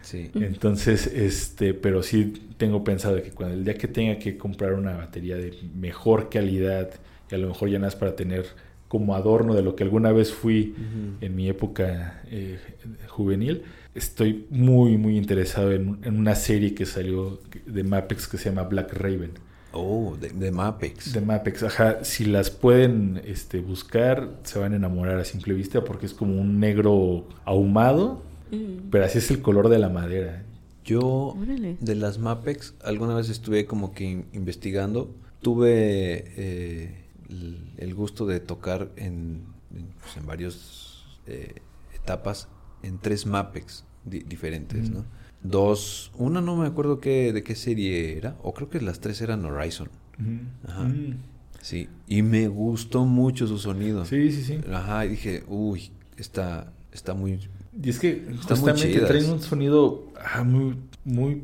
[0.06, 0.30] Sí.
[0.36, 4.96] Entonces, este, pero sí tengo pensado que cuando el día que tenga que comprar una
[4.96, 6.92] batería de mejor calidad
[7.32, 8.46] y a lo mejor ya nada más para tener
[8.88, 10.76] como adorno de lo que alguna vez fui
[11.20, 12.60] en mi época eh,
[13.08, 13.64] juvenil,
[13.96, 18.62] estoy muy, muy interesado en, en una serie que salió de Mapex que se llama
[18.64, 19.32] Black Raven.
[19.78, 21.12] Oh, de, de Mapex.
[21.12, 25.84] De Mapex, ajá, si las pueden este, buscar, se van a enamorar a simple vista
[25.84, 28.22] porque es como un negro ahumado,
[28.52, 28.90] Mm.
[28.92, 30.44] pero así es el color de la madera.
[30.84, 31.02] Yo,
[31.40, 31.78] Órale.
[31.80, 35.14] de las Mapex, alguna vez estuve como que in- investigando.
[35.42, 37.06] Tuve eh,
[37.78, 39.44] el, gusto de tocar en,
[39.76, 41.56] en, pues, en varios eh,
[41.96, 42.48] etapas
[42.84, 44.94] en tres Mapex di- diferentes, Mm.
[44.94, 45.06] ¿no?
[45.44, 49.22] Dos, una no me acuerdo qué, de qué serie era, o creo que las tres
[49.22, 49.90] eran Horizon.
[50.20, 50.72] Ujú.
[50.72, 50.84] Ajá.
[50.84, 51.18] Mm.
[51.62, 54.06] Sí, y me gustó mucho su sonido.
[54.06, 54.60] Sí, sí, sí.
[54.72, 57.40] Ajá, y dije, uy, está, está muy...
[57.82, 61.40] Y es que Están justamente traen un sonido ah, muy, muy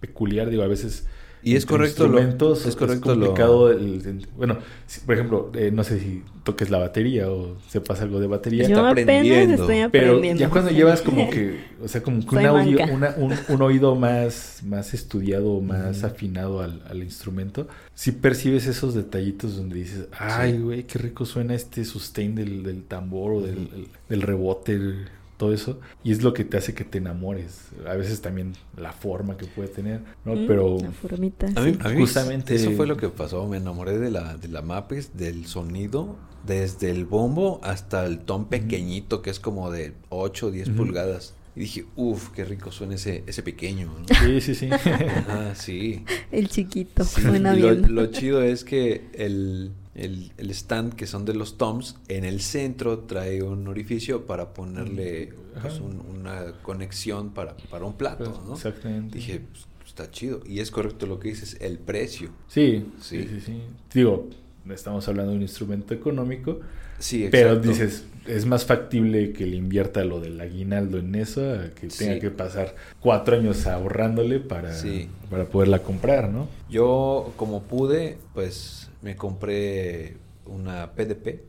[0.00, 1.06] peculiar, digo, a veces.
[1.44, 3.70] Y es correcto lo- instrumentos es correcto lo- complicado.
[3.72, 8.00] el- el- bueno, si- por ejemplo, eh, no sé si toques la batería o sepas
[8.00, 8.62] algo de batería.
[8.62, 9.54] está Yo apenas aprendiendo.
[9.54, 12.94] estoy Pero ya cuando llevas como que, o sea, como que un, Soy audio, manca.
[12.94, 18.94] una- un, un oído más, más estudiado, más afinado al, al instrumento, sí percibes esos
[18.94, 23.56] detallitos donde dices, ay, güey, qué rico suena este sustain del, del tambor o del,
[23.58, 25.08] el- del rebote, el-
[25.42, 25.80] todo eso.
[26.04, 27.70] Y es lo que te hace que te enamores.
[27.84, 30.36] A veces también la forma que puede tener, ¿no?
[30.36, 31.46] Mm, Pero La formita.
[31.56, 31.78] A mí, sí.
[31.82, 33.48] a mí Justamente- eso fue lo que pasó.
[33.48, 36.16] Me enamoré de la, de la Mapes, del sonido,
[36.46, 40.76] desde el bombo hasta el tom pequeñito, que es como de 8 o 10 Ujú.
[40.76, 41.34] pulgadas.
[41.56, 43.86] Y dije, uff, qué rico suena ese, ese pequeño.
[43.88, 44.14] ¿no?
[44.14, 44.70] sí, sí, sí.
[44.72, 46.04] Ajá, sí.
[46.30, 47.02] El chiquito.
[47.04, 51.96] Sí, lo, lo chido es que el, el, el stand que son de los toms,
[52.08, 57.92] en el centro trae un orificio para ponerle pues, un- una conexión para, para un
[57.94, 58.54] plato, ¿no?
[58.54, 59.16] Exactamente.
[59.18, 60.40] Dije, pues, está chido.
[60.46, 62.30] Y es correcto lo que dices, el precio.
[62.48, 63.28] Sí, sí, Sí.
[63.28, 63.62] sí, sí.
[63.92, 64.28] Digo,
[64.70, 66.60] estamos hablando de un instrumento económico,
[66.98, 67.68] Sí, pero exacto.
[67.68, 72.14] dices, es más factible que le invierta lo del aguinaldo en eso a que tenga
[72.14, 72.20] Sí.
[72.20, 75.08] que pasar cuatro años ahorrándole para, Sí.
[75.28, 76.48] para poderla comprar, ¿no?
[76.70, 81.42] Yo, como pude, pues me compré una PDP.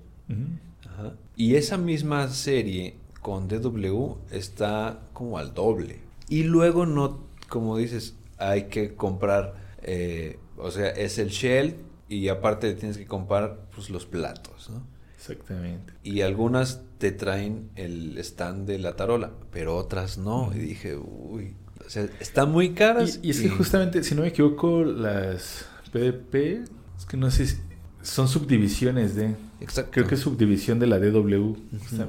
[0.86, 1.14] Ajá.
[1.36, 6.00] Y esa misma serie con DW está como al doble.
[6.30, 11.76] Y luego no, como dices, hay que comprar, eh, o sea, es el shell
[12.10, 14.84] y aparte tienes que comprar pues, los platos, ¿no?
[15.18, 15.94] Exactamente.
[16.04, 20.52] Y algunas te traen el stand de la tarola, pero otras no.
[20.54, 23.20] Y dije, uy, o sea, están muy caras.
[23.22, 26.68] Y, y es que justamente, si no me equivoco, las PDP,
[27.04, 27.58] es que no sé si
[28.02, 29.36] son subdivisiones de...
[29.60, 29.92] Exacto.
[29.92, 31.54] Creo que es subdivisión de la DW,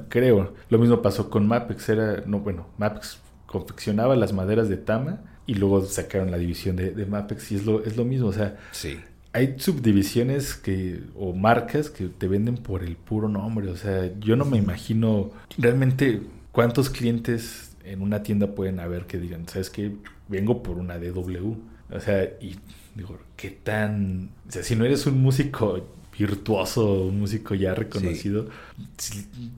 [0.08, 0.54] creo.
[0.70, 5.54] Lo mismo pasó con Mapex, era, no, bueno, Mapex confeccionaba las maderas de Tama y
[5.54, 8.56] luego sacaron la división de, de Mapex y es lo, es lo mismo, o sea,
[8.72, 8.98] Sí.
[9.32, 14.34] hay subdivisiones que o marcas que te venden por el puro nombre, o sea, yo
[14.36, 19.92] no me imagino realmente cuántos clientes en una tienda pueden haber que digan, ¿sabes qué?
[20.28, 21.54] Vengo por una DW.
[21.92, 22.56] O sea, y
[22.94, 24.30] digo, ¿qué tan...
[24.48, 25.86] O sea, si no eres un músico
[26.16, 28.48] virtuoso, un músico ya reconocido,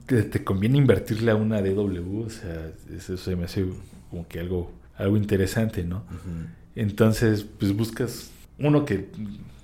[0.05, 3.65] te, te conviene invertirle a una DW, o sea, eso se me hace
[4.09, 6.03] como que algo, algo interesante, ¿no?
[6.75, 9.09] Entonces, pues buscas uno que,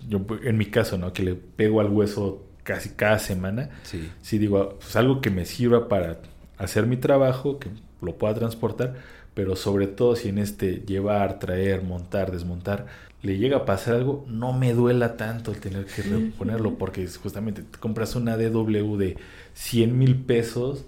[0.07, 1.13] yo en mi caso, ¿no?
[1.13, 3.69] Que le pego al hueso casi cada semana.
[3.83, 4.09] Sí.
[4.21, 6.19] Sí digo, pues algo que me sirva para
[6.57, 7.69] hacer mi trabajo, que
[8.01, 8.95] lo pueda transportar,
[9.33, 12.85] pero sobre todo si en este llevar, traer, montar, desmontar,
[13.23, 17.17] le llega a pasar algo, no me duela tanto el tener que reponerlo, porque es
[17.17, 19.17] justamente te compras una DW de
[19.53, 20.85] 100 mil pesos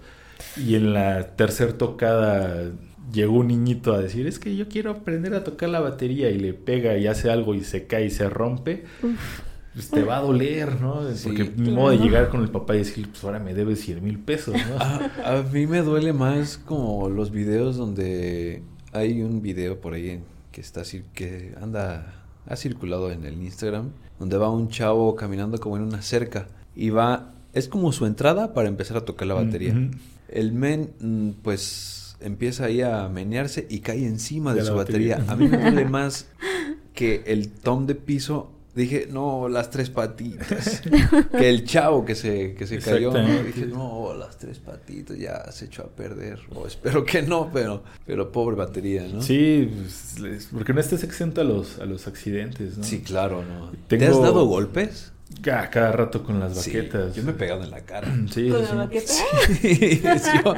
[0.56, 2.70] y en la tercer tocada
[3.12, 6.38] llegó un niñito a decir, es que yo quiero aprender a tocar la batería y
[6.38, 8.84] le pega y hace algo y se cae y se rompe.
[9.72, 11.06] Pues te va a doler, ¿no?
[11.14, 13.80] Sí, Porque ni modo de llegar con el papá y decir, pues ahora me debes
[13.80, 14.78] 100 mil pesos, ¿no?
[14.78, 18.62] A, a mí me duele más como los videos donde
[18.92, 22.15] hay un video por ahí en- que está cir- que anda
[22.46, 26.90] ha circulado en el Instagram donde va un chavo caminando como en una cerca y
[26.90, 29.72] va es como su entrada para empezar a tocar la batería.
[29.72, 29.96] Ujú.
[30.28, 35.18] El men mm, pues empieza ahí a menearse y cae encima de, su batería.
[35.18, 35.32] batería.
[35.32, 36.26] A mí me duele más
[36.94, 38.52] que el tom de piso.
[38.76, 40.82] Dije, no, las tres patitas.
[41.38, 43.10] que el chavo que se, que se cayó.
[43.10, 43.42] ¿no?
[43.42, 46.38] Dije, no, las tres patitas ya se echó a perder.
[46.54, 49.22] O espero que no, pero, pero pobre batería, ¿no?
[49.22, 49.68] Sí,
[50.20, 52.84] pues, porque no estás exento a los, a los accidentes, ¿no?
[52.84, 53.70] Sí, claro, ¿no?
[53.88, 55.12] Tengo- ¿Te has dado golpes?
[55.42, 57.14] Cada, cada rato con las Sí, baquetas.
[57.16, 58.08] yo me he pegado en la cara.
[58.32, 58.76] Sí, ¿Con sí, la sí.
[58.76, 59.12] baqueta?
[59.60, 60.02] Sí,
[60.44, 60.54] yo-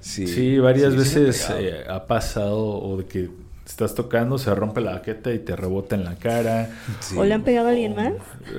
[0.00, 3.30] sí, Sí, varias veces eh, ha pasado o de que
[3.66, 6.70] estás tocando, se rompe la baqueta y te rebota en la cara.
[7.00, 7.16] Sí.
[7.16, 8.12] ¿O le han pegado a alguien más?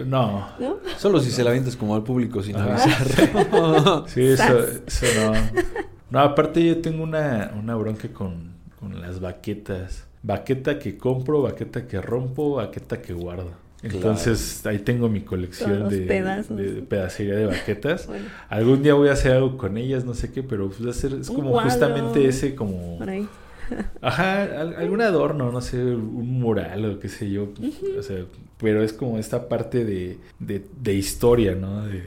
[0.05, 0.49] No.
[0.59, 0.77] ¿No?
[0.97, 2.83] Solo si se la avientas como al público sin Ajá.
[2.83, 4.07] avisar.
[4.07, 5.33] Sí, eso, eso no.
[6.09, 10.05] No, aparte yo tengo una, una bronca con, con las baquetas.
[10.21, 13.63] Baqueta que compro, baqueta que rompo, baqueta que guardo.
[13.83, 18.07] Entonces ahí tengo mi colección de, pedacería de baquetas.
[18.07, 20.91] Bueno, Algún día voy a hacer algo con ellas, no sé qué, pero pues va
[20.91, 22.97] a ser, es como justamente ese como...
[24.01, 27.49] Ajá, al- algún adorno, no sé, un mural o qué sé yo.
[27.97, 28.25] O sea,
[28.57, 31.85] pero es como esta parte de, de, de historia, ¿no?
[31.85, 32.03] De,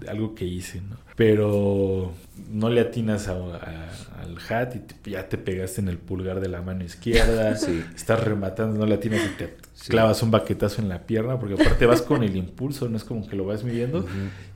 [0.00, 0.96] de algo que hice, ¿no?
[1.18, 2.12] Pero
[2.50, 6.38] no le atinas a, a- al hat y te- ya te pegaste en el pulgar
[6.40, 7.84] de la mano izquierda, Sí.
[7.94, 9.90] estás rematando, no le atinas y te Sí.
[9.90, 13.28] clavas un baquetazo en la pierna, porque aparte vas con el impulso, no es como
[13.28, 14.04] que lo vas midiendo,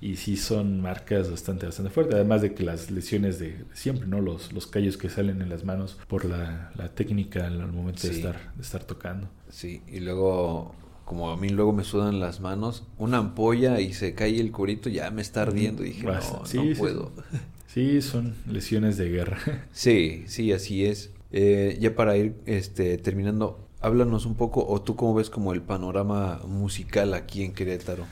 [0.01, 4.21] y sí son marcas bastante, bastante fuertes, además de que las lesiones de, siempre, ¿no?
[4.21, 8.15] Los, los callos que salen en las manos por la, la técnica al momento de,
[8.15, 9.29] estar, de estar tocando.
[9.49, 10.75] Sí, y luego,
[11.13, 14.89] como a mí luego me sudan las manos, una ampolla y se cae el curito,
[14.89, 15.85] ya me está ardiendo.
[15.85, 16.75] Y dije, no, sí, no sí.
[16.75, 17.13] puedo.
[17.67, 19.39] Sí, son lesiones de guerra.
[19.73, 21.11] Sí, sí, así es.
[21.33, 25.61] Eh, ya para ir este, terminando, háblanos un poco, o tú cómo ves como el
[25.61, 28.07] panorama musical aquí en Querétaro.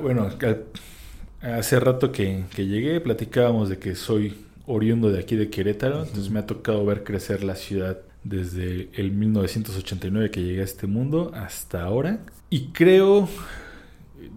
[0.00, 0.28] Bueno,
[1.42, 4.34] hace rato que, que llegué platicábamos de que soy
[4.66, 9.12] oriundo de aquí de Querétaro, entonces me ha tocado ver crecer la ciudad desde el
[9.12, 12.20] 1989 que llegué a este mundo hasta ahora.
[12.50, 13.28] Y creo,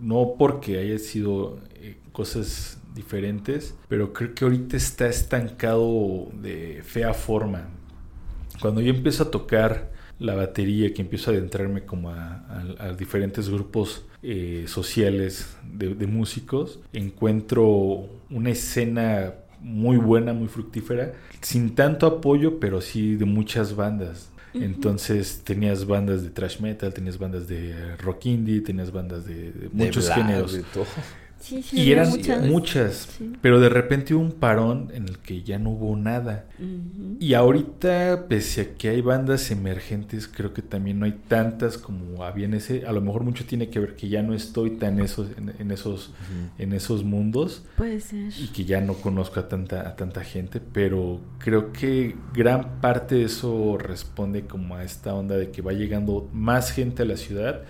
[0.01, 7.13] no porque haya sido eh, cosas diferentes, pero creo que ahorita está estancado de fea
[7.13, 7.69] forma.
[8.61, 12.37] Cuando yo empiezo a tocar la batería, que empiezo a adentrarme como a,
[12.79, 19.33] a- a diferentes grupos eh, sociales de, de músicos, encuentro una escena
[19.67, 24.33] muy buena, muy fructífera, sin tanto apoyo, pero sí de muchas bandas.
[24.59, 29.69] Entonces tenías bandas de thrash metal, tenías bandas de rock indie, tenías bandas de, de
[29.71, 30.53] De muchos Black, géneros.
[30.53, 30.87] de todo.
[31.39, 32.45] Sí, sí, Y eran muchas.
[32.45, 33.33] muchas, Sí.
[33.41, 36.45] pero de repente hubo un parón en el que ya no hubo nada.
[37.19, 42.23] Y ahorita, pese a que hay bandas emergentes, creo que también no hay tantas como
[42.23, 42.85] había en ese.
[42.85, 45.71] A lo mejor mucho tiene que ver que ya no estoy tan esos, en, en
[45.71, 46.11] esos,
[46.57, 48.31] en esos mundos Puede ser.
[48.37, 53.15] y que ya no conozco a tanta, a tanta gente, pero creo que gran parte
[53.15, 57.15] de eso responde como a esta onda de que va llegando más gente a la
[57.17, 57.61] ciudad.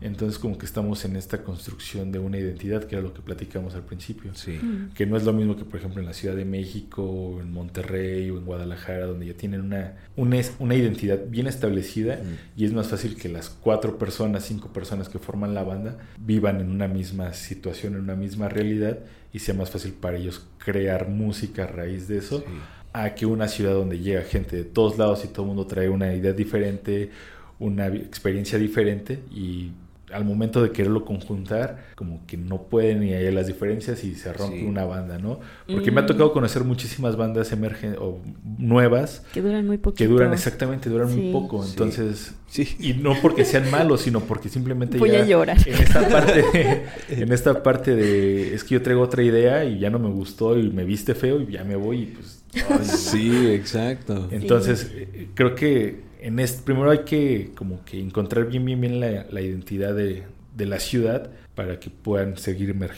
[0.00, 3.74] Entonces como que estamos en esta construcción de una identidad, que era lo que platicamos
[3.74, 4.52] al principio Sí.
[4.52, 4.90] Mm.
[4.94, 7.50] que no es lo mismo que por ejemplo en la Ciudad de México o en
[7.52, 12.30] Monterrey o en Guadalajara donde ya tienen una, una, una identidad bien establecida Ujú.
[12.56, 16.60] y es más fácil que las cuatro personas, cinco personas que forman la banda vivan
[16.60, 19.00] en una misma situación, en una misma realidad
[19.32, 22.44] y sea más fácil para ellos crear música a raíz de eso Sí.
[22.92, 25.88] a que una ciudad donde llega gente de todos lados y todo el mundo trae
[25.88, 27.10] una idea diferente,
[27.58, 29.72] una experiencia diferente y
[30.12, 34.32] al momento de quererlo conjuntar, como que no pueden y hay las diferencias y se
[34.32, 34.64] rompe Sí.
[34.64, 35.40] una banda, ¿no?
[35.66, 36.06] Porque me ha Mm.
[36.06, 38.20] tocado conocer muchísimas bandas emergen o
[38.58, 39.98] nuevas Que duran muy poquito.
[39.98, 41.70] que duran exactamente, duran muy poco, Sí.
[41.70, 42.76] entonces Sí.
[42.80, 45.58] y no porque sean malos, sino porque simplemente Voy ya a llorar.
[45.66, 46.44] en esta parte
[47.10, 50.58] en esta parte de es que yo traigo otra idea y ya no me gustó
[50.58, 54.28] y me viste feo y ya me voy y pues ay, Sí, exacto.
[54.30, 59.00] entonces, eh, creo que en este, primero hay que como que encontrar bien, bien, bien
[59.00, 60.24] la, la identidad de,
[60.56, 62.90] de la ciudad para que puedan seguir emer-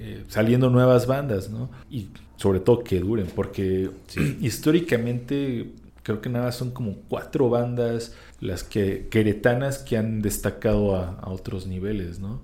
[0.00, 1.70] eh, saliendo nuevas bandas, ¿no?
[1.90, 4.38] Y sobre todo que duren, porque Sí.
[4.40, 5.70] históricamente
[6.02, 11.30] creo que nada son como cuatro bandas las que queretanas que han destacado a, a
[11.30, 12.40] otros niveles, ¿no?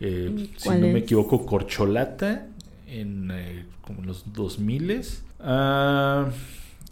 [0.00, 2.46] Eh, ¿Y si no me equivoco, Corcholata
[2.86, 5.02] en eh, como los 2000
[5.40, 6.28] ah,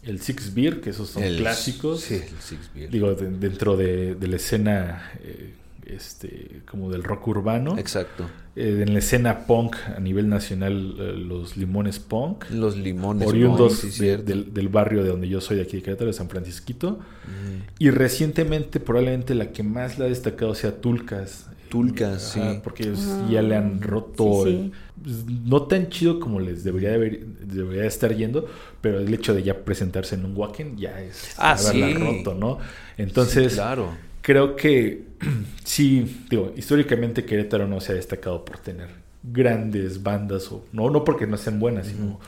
[0.07, 2.01] el Six Beer, que esos son El- clásicos.
[2.01, 2.91] Sí, el Six Beer.
[2.91, 5.53] Digo, de- dentro de, de la escena eh,
[5.87, 7.79] este, como del rock urbano.
[7.79, 8.29] Exacto.
[8.57, 12.47] Eh, en la escena punk a nivel nacional, eh, los Limones Punk.
[12.51, 13.29] Los limones.
[13.29, 16.93] Oriundos del, del barrio de donde yo soy, de aquí de Querétaro, de San Francisquito.
[16.93, 17.63] Mm.
[17.79, 21.47] Y recientemente, probablemente la que más la ha destacado sea Tulcas.
[21.69, 22.61] Tulcas, Ajá, sí.
[22.65, 24.45] Porque ellos Ah, ya le han roto.
[24.45, 28.47] sí, el- pues, no tan chido como les debería, de haber- debería estar yendo,
[28.81, 31.95] pero el hecho de ya presentarse en un Wacken ya es Ah, haberla sí.
[31.95, 32.59] roto, ¿no?
[32.99, 33.91] Entonces, Sí, claro.
[34.23, 35.05] creo que
[35.65, 38.89] sí, digo, históricamente Querétaro no se ha destacado por tener
[39.23, 42.21] grandes bandas, o no, no porque no sean buenas, sino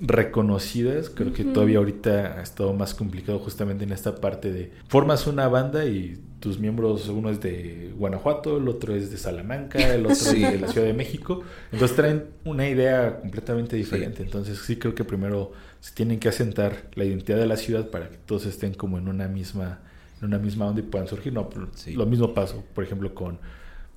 [0.00, 1.10] reconocidas.
[1.10, 5.48] Creo que todavía ahorita ha estado más complicado justamente en esta parte de formas una
[5.48, 10.14] banda y tus miembros, uno es de Guanajuato, el otro es de Salamanca, el otro
[10.16, 10.44] Sí.
[10.44, 11.42] es de la Ciudad de México.
[11.72, 14.22] Entonces traen una idea completamente diferente.
[14.22, 18.08] Entonces sí creo que primero se tienen que asentar la identidad de la ciudad para
[18.10, 19.80] que todos estén como en una misma
[20.20, 21.32] en una misma onda y puedan surgir.
[21.34, 21.92] No, pero Sí.
[21.92, 23.38] lo mismo pasó, por ejemplo, con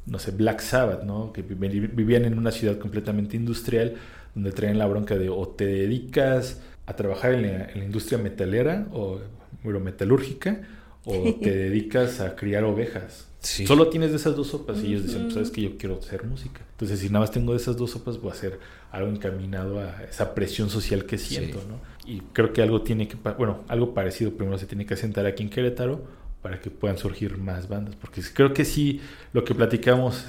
[0.06, 1.32] no sé, Black Sabbath, ¿no?
[1.32, 3.93] Que vi- vivían en una ciudad completamente industrial
[4.36, 8.17] donde traen la bronca de o te dedicas a trabajar en la, en la industria
[8.17, 9.19] metalera o
[9.63, 10.61] bueno, metalúrgica
[11.05, 13.27] o te dedicas a criar ovejas.
[13.41, 13.65] Sí.
[13.65, 16.25] Solo tienes de esas dos sopas y ellos dicen, pues sabes que yo quiero hacer
[16.25, 16.59] música.
[16.71, 18.59] Entonces, si nada más tengo de esas dos sopas, voy a hacer
[18.91, 21.65] algo encaminado a esa presión social que siento, Sí.
[21.69, 21.80] ¿no?
[22.05, 25.43] Y creo que algo tiene que, bueno, algo parecido primero se tiene que asentar aquí
[25.43, 26.03] en Querétaro
[26.41, 27.95] para que puedan surgir más bandas.
[27.95, 28.99] Porque creo que sí,
[29.32, 30.25] lo que platicamos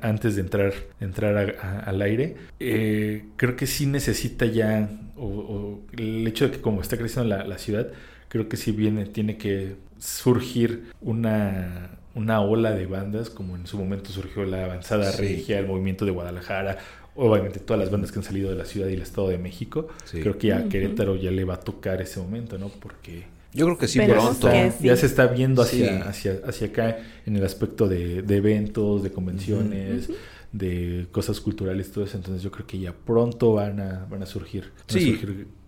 [0.00, 6.46] antes de entrar, entrar al aire, eh, creo que sí necesita ya, o, el hecho
[6.46, 7.88] de que como está creciendo la, ciudad,
[8.28, 13.78] creo que sí viene, tiene que surgir una, una ola de bandas, como en su
[13.78, 16.78] momento surgió la avanzada regia, el movimiento de Guadalajara,
[17.14, 19.88] obviamente todas las bandas que han salido de la ciudad y el Estado de México,
[20.10, 22.68] creo que a Querétaro ya le va a tocar ese momento, ¿no?
[22.68, 23.24] Porque
[23.58, 24.48] yo creo que sí, pronto.
[24.80, 30.08] Ya se está viendo hacia, hacia, hacia acá en el aspecto de, eventos, de convenciones,
[30.52, 32.16] de cosas culturales, todo eso.
[32.16, 34.70] Entonces yo creo que ya pronto van a, van a surgir.
[34.86, 35.20] sí,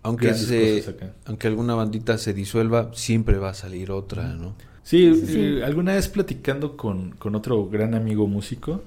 [0.03, 0.33] aunque,
[1.25, 4.55] aunque alguna bandita se disuelva, siempre va a salir otra, ¿no?
[4.83, 8.81] Sí, eh, alguna vez platicando con, con otro gran amigo músico,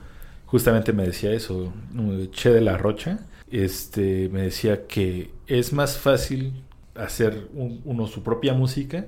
[0.47, 1.73] justamente me decía eso,
[2.33, 6.65] Che de la Rocha, este, me decía que es más fácil
[6.97, 9.07] hacer uno su propia música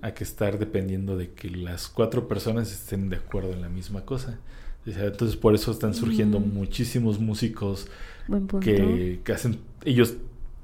[0.00, 4.04] a que estar dependiendo de que las cuatro personas estén de acuerdo en la misma
[4.04, 4.38] cosa.
[4.86, 7.88] Entonces por eso están surgiendo muchísimos músicos
[8.60, 10.14] que, hacen, ellos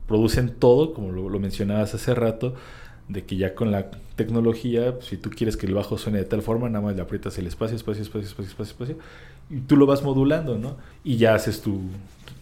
[0.06, 2.54] producen todo, como lo, mencionabas hace rato,
[3.08, 6.42] de que ya con la tecnología, si tú quieres que el bajo suene de tal
[6.42, 8.98] forma, nada más le aprietas el espacio, espacio, espacio, espacio, espacio, espacio,
[9.50, 10.76] y tú lo vas modulando, ¿no?
[11.04, 11.80] Y ya haces tu,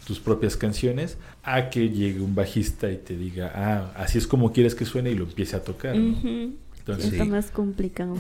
[0.07, 4.53] tus propias canciones a que llegue un bajista y te diga, ah, así es como
[4.53, 5.97] quieres que suene y lo empiece a tocar.
[5.97, 8.17] Entonces, está más complicado.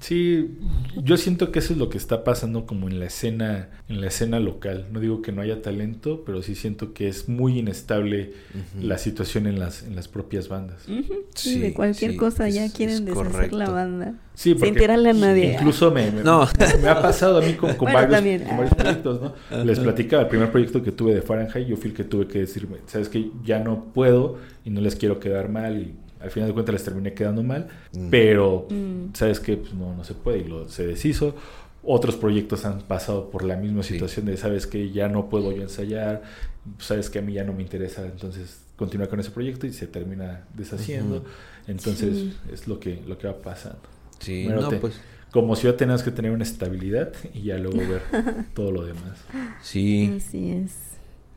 [0.00, 0.58] Sí,
[1.02, 4.08] yo siento que eso es lo que está pasando como en la escena, en la
[4.08, 4.86] escena local.
[4.92, 8.32] No digo que no haya talento, pero sí siento que es muy inestable
[8.80, 10.86] la situación en las, en las propias bandas.
[11.34, 14.14] sí, de cualquier cosa ya quieren deshacer la banda.
[14.34, 15.54] Sí, porque Sin tirarle a nadie.
[15.54, 18.42] Incluso me, me, ha pasado a mí con, varios,
[18.74, 19.64] proyectos, ¿no?
[19.64, 22.40] Les platicaba, el primer proyecto que tuve de Fahrenheit, yo fui el que tuve que
[22.40, 26.48] decirme, sabes que ya no puedo y no les quiero quedar mal y al final
[26.48, 28.08] de cuentas les terminé quedando mal, mm.
[28.10, 29.14] pero mm.
[29.14, 31.34] sabes que pues, no, no se puede y lo, se deshizo.
[31.82, 35.62] Otros proyectos han pasado por la misma situación de, sabes que ya no puedo yo
[35.62, 36.22] ensayar,
[36.78, 39.86] sabes que a mí ya no me interesa, entonces continúa con ese proyecto y se
[39.86, 41.24] termina deshaciendo.
[41.68, 43.82] Entonces es lo que, lo que va pasando.
[44.18, 45.00] Sí, no, pues...
[45.30, 48.02] Como ciudad tenemos que tener una estabilidad y ya luego ver
[48.54, 49.18] todo lo demás.
[49.60, 50.14] Sí.
[50.16, 50.72] Así es.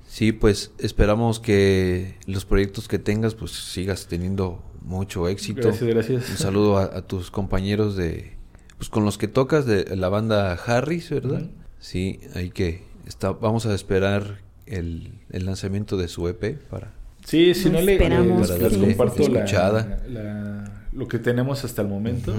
[0.08, 5.62] Sí, pues esperamos que los proyectos que tengas pues sigas teniendo mucho éxito.
[5.62, 6.30] Gracias, gracias.
[6.32, 8.34] Un saludo a, tus compañeros de,
[8.78, 11.44] pues con los que tocas de la banda Harris, ¿verdad?
[11.78, 16.92] Sí, hay que, está, vamos a esperar el, el, lanzamiento de su EP para...
[17.24, 22.34] Sí, si no, le, les, comparto la, lo que tenemos hasta el momento.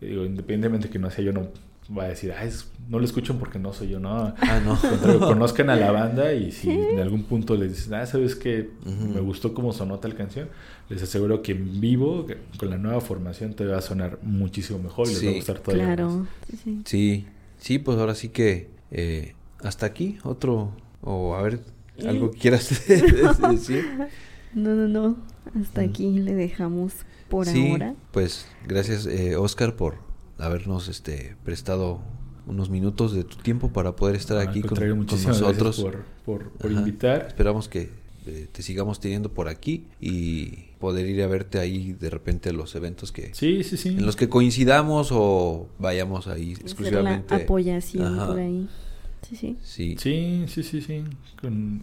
[0.00, 1.48] Digo, independientemente que no sea yo, no
[1.96, 2.44] va a decir, ah,
[2.88, 4.34] no lo escuchan porque no soy yo, no.
[4.40, 4.78] Ah, no.
[5.20, 9.20] conozcan a la banda y si en algún punto les dicen, ah, sabes que me
[9.20, 10.48] gustó cómo sonó tal canción,
[10.88, 12.26] les aseguro que en vivo,
[12.58, 15.58] con la nueva formación, te va a sonar muchísimo mejor y les va a gustar
[15.58, 16.26] todavía claro.
[16.84, 17.26] Sí.
[17.58, 20.72] sí, pues ahora sí que eh, hasta aquí, otro,
[21.02, 21.60] o a ver,
[22.06, 23.84] algo que quieras decir.
[24.54, 25.16] No, no, no,
[25.60, 26.92] hasta aquí le dejamos
[27.28, 27.94] por ahora.
[28.12, 30.09] Pues gracias, eh, Oscar, por
[30.40, 32.00] habernos este prestado
[32.46, 35.86] unos minutos de tu tiempo para poder estar aquí con, nosotros.
[36.24, 37.26] por, por, invitar.
[37.28, 37.90] Esperamos que
[38.26, 42.52] eh, te sigamos teniendo por aquí y poder ir a verte ahí de repente a
[42.52, 43.88] los eventos que sí, sí, sí.
[43.90, 48.68] en los que coincidamos o vayamos ahí exclusivamente la apoyación por ahí
[49.22, 51.04] sí sí sí sí sí sí, sí.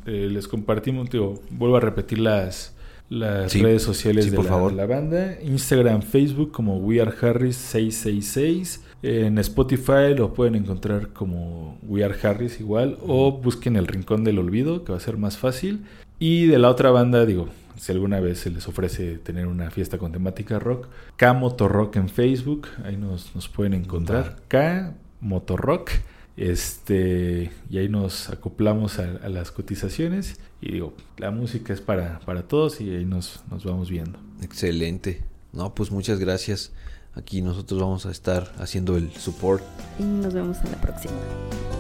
[0.06, 2.76] Eh, les compartimos digo, vuelvo a repetir las
[3.10, 5.38] las redes sociales de, la, la, banda.
[5.42, 12.16] Instagram Facebook como We Are Harris 666 en Spotify lo pueden encontrar como We Are
[12.22, 15.86] Harris igual o busquen el Rincón del Olvido que va a ser más fácil.
[16.20, 19.98] Y de la otra banda digo si alguna vez se les ofrece tener una fiesta
[19.98, 24.38] con temática rock, K Motorrock en Facebook, ahí nos, nos pueden encontrar.
[24.48, 25.92] K Motorrock,
[26.38, 30.40] este, y ahí nos acoplamos a, las cotizaciones.
[30.62, 34.20] Y digo, la música es para, para todos y ahí nos, nos vamos viendo.
[34.42, 35.24] Excelente.
[35.52, 36.72] No, pues muchas gracias.
[37.16, 39.64] Aquí nosotros vamos a estar haciendo el support.
[40.00, 41.16] Y nos vemos en la próxima.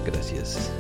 [0.03, 0.71] Gracias.